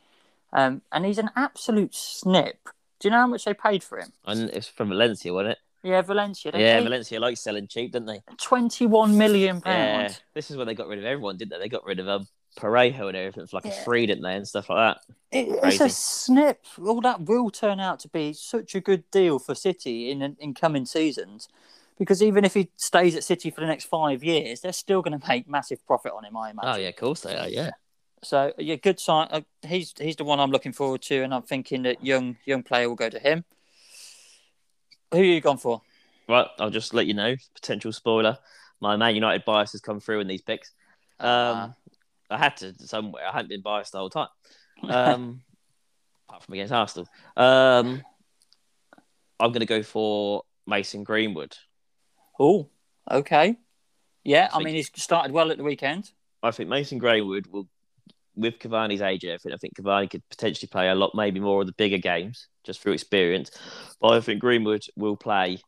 [0.52, 2.68] Um, and he's an absolute snip.
[3.00, 4.12] Do you know how much they paid for him?
[4.26, 5.58] and it's from Valencia, wasn't it?
[5.82, 6.50] Yeah, Valencia.
[6.50, 8.22] They yeah, Valencia like selling cheap, didn't they?
[8.38, 10.12] 21 million pounds.
[10.12, 11.58] Yeah, this is when they got rid of everyone, didn't they?
[11.58, 13.84] They got rid of um, Parejo and everything for like a Yeah.
[13.84, 15.14] free, didn't they, and stuff like that.
[15.30, 16.64] It, it's a snip.
[16.80, 20.54] All that will turn out to be such a good deal for City in in
[20.54, 21.48] coming seasons,
[21.98, 25.18] because even if he stays at City for the next five years, they're still going
[25.18, 26.36] to make massive profit on him.
[26.36, 26.70] I imagine.
[26.70, 27.48] Oh yeah, of course they are.
[27.48, 27.70] Yeah,
[28.22, 29.28] So yeah, good sign.
[29.30, 32.62] Uh, he's he's the one I'm looking forward to, and I'm thinking that young young
[32.62, 33.44] player will go to him.
[35.12, 35.82] Who are you gone for?
[36.28, 36.48] right.
[36.58, 37.36] I'll just let you know.
[37.54, 38.38] Potential spoiler:
[38.80, 40.72] my Man United bias has come through in these picks.
[41.20, 41.68] Um, Uh,
[42.30, 43.26] I had to somewhere.
[43.26, 44.28] I hadn't been biased the whole time.
[44.82, 45.42] Um,
[46.28, 47.08] apart from against Arsenal.
[47.36, 48.02] Um,
[49.38, 51.56] I'm going to go for Mason Greenwood.
[52.38, 52.68] Oh,
[53.10, 53.56] okay.
[54.24, 56.12] Yeah, I think- mean he's started well at the weekend.
[56.42, 57.68] I think Mason Greenwood will,
[58.34, 61.60] with Cavani's age and everything, I think Cavani could potentially play a lot, maybe more
[61.62, 63.50] of the bigger games just through experience.
[64.00, 65.60] But I think Greenwood will play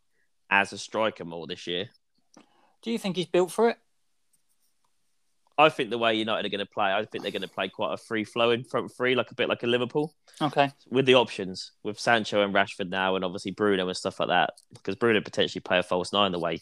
[0.51, 1.89] as a striker more this year.
[2.83, 3.79] Do you think he's built for it?
[5.59, 7.69] I think the way United are going to play, I think they're going to play
[7.69, 10.71] quite a free flowing front three, like a bit like a Liverpool, Okay.
[10.91, 14.51] with the options with Sancho and Rashford now, and obviously Bruno and stuff like that.
[14.75, 16.61] Because Bruno potentially play a false nine the way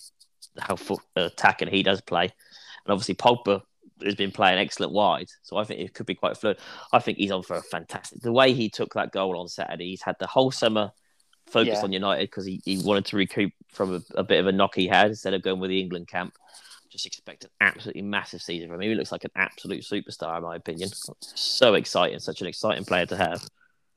[0.61, 3.63] how fo- uh, attacking he does play, and obviously Pogba
[4.05, 6.59] has been playing excellent wide, so I think it could be quite fluid.
[6.93, 8.21] I think he's on for a fantastic.
[8.21, 10.93] The way he took that goal on Saturday, he's had the whole summer
[11.47, 11.83] focused Yeah.
[11.85, 14.75] on United because he, he wanted to recoup from a, a bit of a knock
[14.77, 16.35] he had instead of going with the England camp.
[16.95, 18.89] Just expect an absolutely massive season from him.
[18.89, 20.91] He looks like an absolute superstar, in my opinion.
[21.23, 23.45] So exciting, such an exciting player to have.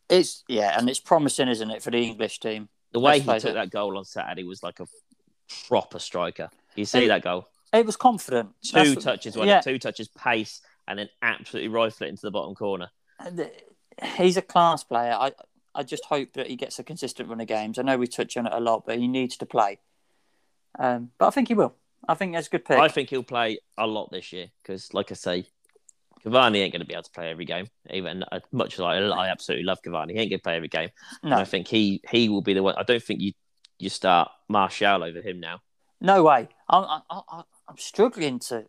[0.09, 2.69] It's yeah, and it's promising, isn't it, for the English team?
[2.93, 3.59] The way Let's he took it.
[3.59, 4.87] that goal on Saturday was like a
[5.67, 6.49] proper striker.
[6.75, 7.47] You see Hey, that goal?
[7.71, 8.49] It was confident.
[8.63, 9.61] Two That's- touches, one, yeah.
[9.61, 12.89] two touches, pace, and then absolutely rifle it into the bottom corner.
[14.15, 15.13] He's a class player.
[15.13, 15.33] I
[15.75, 17.77] I just hope that he gets a consistent run of games.
[17.77, 19.77] I know we touch on it a lot, but he needs to play.
[20.79, 21.75] Um, but I think he will.
[22.07, 22.77] I think that's a good pick.
[22.77, 25.45] I think he'll play a lot this year because, like I say,
[26.25, 27.67] Cavani ain't going to be able to play every game.
[27.89, 30.67] Even as much as I, I absolutely love Cavani, he ain't going to play every
[30.67, 30.89] game.
[31.23, 32.75] And I think he he will be the one.
[32.77, 33.33] I don't think you
[33.79, 35.59] you start Martial over him now.
[36.01, 36.49] no way.
[36.69, 38.65] I'm I, I, I'm struggling to.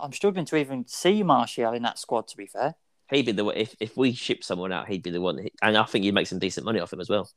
[0.00, 2.28] I'm struggling to even see Martial in that squad.
[2.28, 2.76] To be fair,
[3.10, 3.56] He'd be the one.
[3.56, 5.46] If, if we ship someone out, he'd be the one.
[5.60, 7.28] And I think you'd make some decent money off him as well.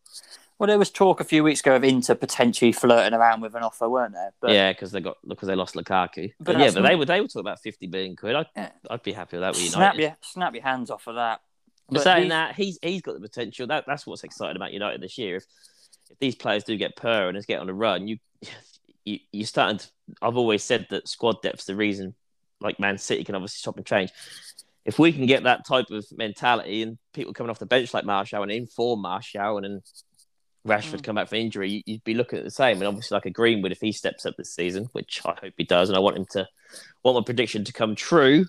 [0.58, 3.64] Well, there was talk a few weeks ago of Inter potentially flirting around with an
[3.64, 4.32] offer, weren't there?
[4.40, 6.32] But yeah, because they got because they lost Lukaku.
[6.40, 8.36] But But yeah, but they were they were talking about fifty million quid.
[8.36, 8.70] I'd, Yeah.
[8.90, 9.54] I'd be happy with that.
[9.54, 9.74] With United.
[9.76, 11.42] snap your snap your hands off of that.
[11.90, 13.68] But But saying he's- that, he's he's got the potential.
[13.68, 15.36] That that's what's exciting about United this year.
[15.38, 15.46] If
[16.10, 18.18] if these players do get per and just get on a run, you
[19.06, 19.88] you you're starting to.
[20.22, 22.16] I've always said that squad depth's the reason.
[22.62, 24.12] Like Man City can obviously stop and change.
[24.86, 28.06] If we can get that type of mentality and people coming off the bench like
[28.06, 29.82] Martial and inform Martial and then
[30.66, 31.04] Rashford Mm.
[31.04, 32.78] come back from injury, you- you'd be looking at the same.
[32.78, 35.64] And obviously, like a Greenwood, if he steps up this season, which I hope he
[35.64, 36.48] does, and I want him to
[37.04, 38.46] want my prediction to come true,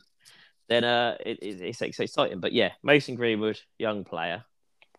[0.68, 2.40] then uh, it, it, it's, it's exciting.
[2.40, 4.44] But yeah, Mason Greenwood, young player.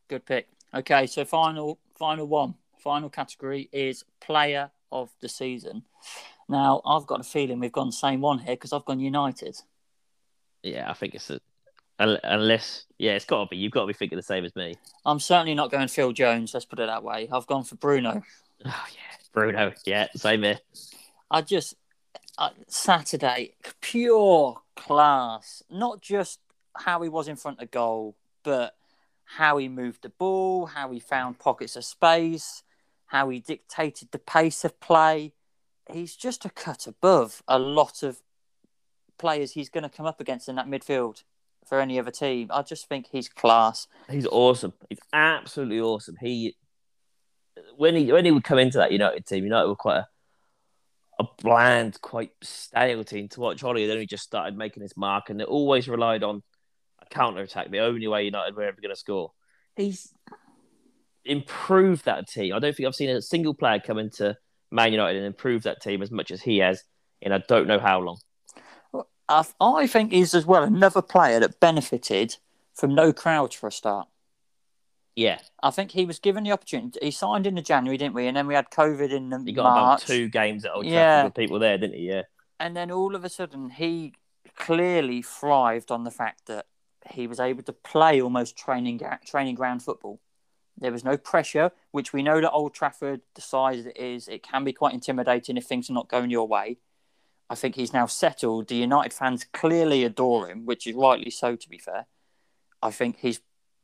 [0.08, 0.48] Good pick.
[0.74, 2.56] Okay, so final final one.
[2.78, 5.84] Final category is player of the season.
[6.48, 9.58] Now, I've got a feeling we've gone the same one here because I've gone United.
[10.64, 11.42] Yeah, I think it's a,
[12.00, 13.58] unless yeah, it's got to be.
[13.58, 14.76] You've got to be thinking the same as me.
[15.06, 16.54] I'm certainly not going Phil Jones.
[16.54, 17.28] Let's put it that way.
[17.32, 18.24] I've gone for Bruno.
[18.66, 19.72] Oh yeah, Bruno.
[19.86, 20.60] Yeah, same here.
[21.30, 21.76] I just
[22.38, 25.62] uh, Saturday pure class.
[25.70, 26.40] Not just
[26.76, 28.76] how he was in front of goal, but
[29.26, 32.64] how he moved the ball, how he found pockets of space,
[33.08, 35.34] how he dictated the pace of play.
[35.92, 38.22] He's just a cut above a lot of
[39.18, 41.24] players he's going to come up against in that midfield
[41.68, 42.50] for any other team.
[42.52, 43.88] I just think he's class.
[44.10, 44.74] He's awesome.
[44.90, 46.16] He's absolutely awesome.
[46.20, 46.56] He
[47.76, 50.08] when he when he would come into that United team, United were quite a,
[51.24, 53.64] a bland, quite stale team to watch.
[53.64, 56.44] Ollie then he just started making his mark, and they always relied on
[57.02, 57.72] a counter attack.
[57.72, 59.32] The only way United were ever going to score.
[59.76, 60.14] He's
[61.26, 62.54] improved that team.
[62.54, 64.36] I don't think I've seen a single player come into
[64.72, 66.84] Man United and improve that team as much as he has
[67.22, 68.18] in I don't know how long.
[69.30, 72.38] I think he's as well another player that benefited
[72.74, 74.08] from no crowds for a start.
[75.16, 77.00] Yeah, I think he was given the opportunity.
[77.02, 78.28] He signed in the January, didn't we?
[78.28, 80.04] And then we had COVID in the he got March.
[80.04, 81.24] about two games at Old Trafford Yeah.
[81.24, 82.08] with people there, didn't he?
[82.08, 82.24] Yeah,
[82.60, 84.14] And then all of a sudden, he
[84.56, 86.68] clearly thrived on the fact that
[87.10, 90.20] he was able to play almost training training ground football.
[90.78, 94.44] There was no pressure, which we know that Old Trafford, the size it is, it
[94.44, 96.78] can be quite intimidating if things are not going your way.
[97.50, 98.68] I think he's now settled.
[98.68, 102.08] The United fans clearly adore him, which is rightly so, to be fair.
[102.82, 103.42] I think he's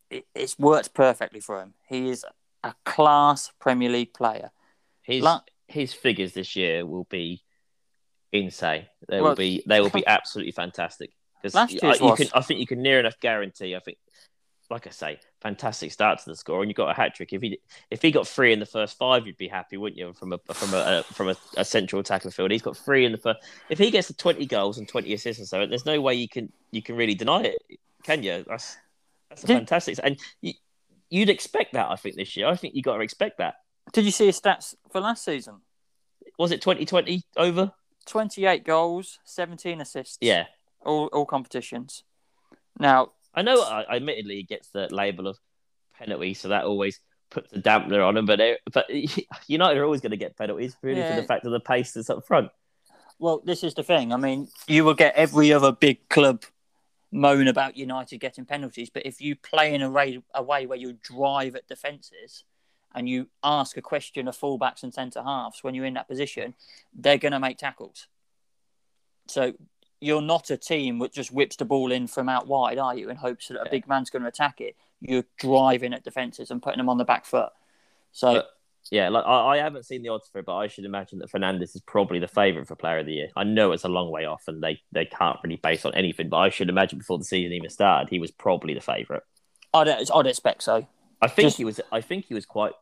[0.09, 1.73] it, it's worked perfectly for him.
[1.87, 2.25] He is
[2.63, 4.51] a class Premier League player.
[5.01, 7.41] his La- his figures this year will be
[8.31, 8.85] insane.
[9.07, 11.11] They Well, will be they will be absolutely fantastic.
[11.41, 12.17] Because I, you was.
[12.17, 13.75] can, I think you can near enough guarantee.
[13.75, 13.97] I think,
[14.69, 17.33] like I say, fantastic start to the score, and you got a hat trick.
[17.33, 17.59] If he
[17.91, 20.13] if he got three in the first five, you'd be happy, wouldn't you?
[20.13, 23.11] From a from a, uh from a, a central attack field, he's got three in
[23.11, 23.39] the first.
[23.69, 26.27] If he gets to twenty goals and twenty assists or so, there's no way you
[26.27, 27.61] can you can really deny it,
[28.03, 28.43] can you?
[28.47, 28.77] That's
[29.29, 30.53] that's a Did- fantastic, and you,
[31.09, 31.91] you'd expect that.
[31.91, 33.55] I think this year, I think you got to expect that.
[33.91, 35.61] Did you see his stats for last season?
[36.39, 37.71] Was it 2020 over?
[38.05, 40.17] 28 goals, 17 assists.
[40.19, 40.45] Yeah,
[40.85, 42.03] All, all competitions.
[42.79, 43.61] Now, I know.
[43.61, 45.37] I, admittedly, he gets the label of
[45.97, 48.25] penalty, so that always puts a dampener on him.
[48.25, 48.39] But
[48.71, 48.87] but
[49.47, 52.09] United are always going to get penalties, really, for the fact of the pace that's
[52.09, 52.49] up front.
[53.19, 54.13] well, this is the thing.
[54.13, 56.43] I mean, you will get every other big club
[57.11, 60.77] moan about United getting penalties, but if you play in a way, a way where
[60.77, 62.43] you drive at defences
[62.95, 66.53] and you ask a question of fullbacks and centre halves when you're in that position,
[66.93, 68.07] they're going to make tackles.
[69.27, 69.53] So
[70.03, 73.09] you're not a team that just whips the ball in from out wide, are you,
[73.09, 73.71] in hopes that a Yeah.
[73.71, 74.75] big man's going to attack it?
[74.99, 77.49] You're driving at defences and putting them on the back foot.
[78.11, 78.49] So But-
[78.91, 81.31] Yeah, like I, I haven't seen the odds for it, but I should imagine that
[81.31, 83.29] Fernandes is probably the favourite for Player of the Year.
[83.35, 86.27] I know it's a long way off, and they, they can't really base on anything.
[86.29, 89.23] But I should imagine before the season even started, he was probably the favourite.
[89.73, 90.85] I'd, I'd expect so.
[91.21, 91.79] I think Just- he was.
[91.91, 92.73] I think he was quite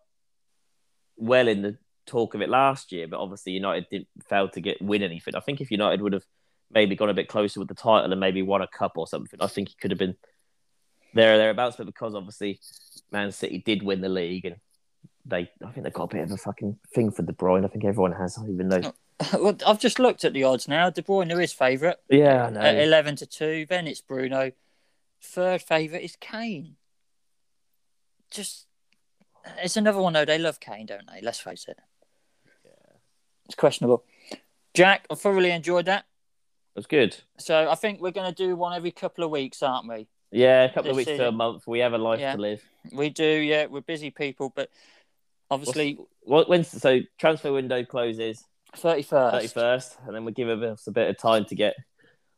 [1.17, 4.81] well in the talk of it last year, but obviously United didn't fail to get
[4.81, 5.35] win anything.
[5.35, 6.25] I think if United would have
[6.73, 9.39] maybe gone a bit closer with the title and maybe won a cup or something,
[9.39, 10.15] I think he could have been
[11.13, 11.75] there or thereabouts.
[11.77, 12.59] But because obviously
[13.11, 14.55] Man City did win the league and
[15.25, 17.65] they, I think they got a bit of a fucking thing for De Bruyne.
[17.65, 18.93] I think everyone has, even though.
[19.39, 20.89] well, I've just looked at the odds now.
[20.89, 22.59] De Bruyne is favourite Yeah, I know.
[22.59, 23.65] at eleven to two.
[23.69, 24.51] Then it's Bruno.
[25.21, 26.75] Third favourite is Kane.
[28.31, 28.65] Just
[29.61, 30.25] it's another one though.
[30.25, 31.21] They love Kane, don't they?
[31.21, 31.77] Let's face it.
[32.65, 32.95] Yeah.
[33.45, 34.03] It's questionable.
[34.73, 36.05] Jack, I thoroughly enjoyed that.
[36.75, 37.15] Was good.
[37.37, 40.07] So I think we're going to do one every couple of weeks, aren't we?
[40.31, 41.67] Yeah, a couple of This weeks to a month.
[41.67, 42.35] We have a life Yeah.
[42.35, 42.63] to live.
[42.93, 43.65] We do, yeah.
[43.65, 44.69] We're busy people, but
[45.49, 48.43] obviously What when's so transfer window closes?
[48.75, 49.33] thirty first.
[49.35, 51.75] thirty first, and then we give us a bit of time to get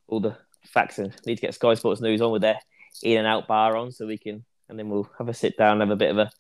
[0.07, 2.59] all the facts and need to get Sky Sports News on with their
[3.03, 5.79] in and out bar on, so we can, and then we'll have a sit down,
[5.81, 6.31] have a bit of a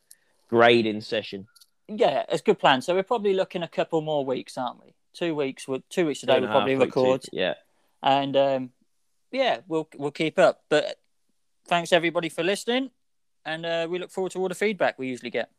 [0.49, 1.47] grading session.
[1.87, 2.81] Yeah, it's a good plan.
[2.81, 4.95] So we're probably looking a couple more weeks, aren't we?
[5.13, 5.67] Two weeks.
[5.89, 6.33] Two weeks today.
[6.33, 7.23] Two and We'll probably record.
[7.31, 7.53] Yeah,
[8.03, 8.69] and um,
[9.31, 10.63] yeah, we'll we'll keep up.
[10.69, 10.99] But
[11.67, 12.91] thanks everybody for listening,
[13.45, 15.49] and uh, we look forward to all the feedback we usually get.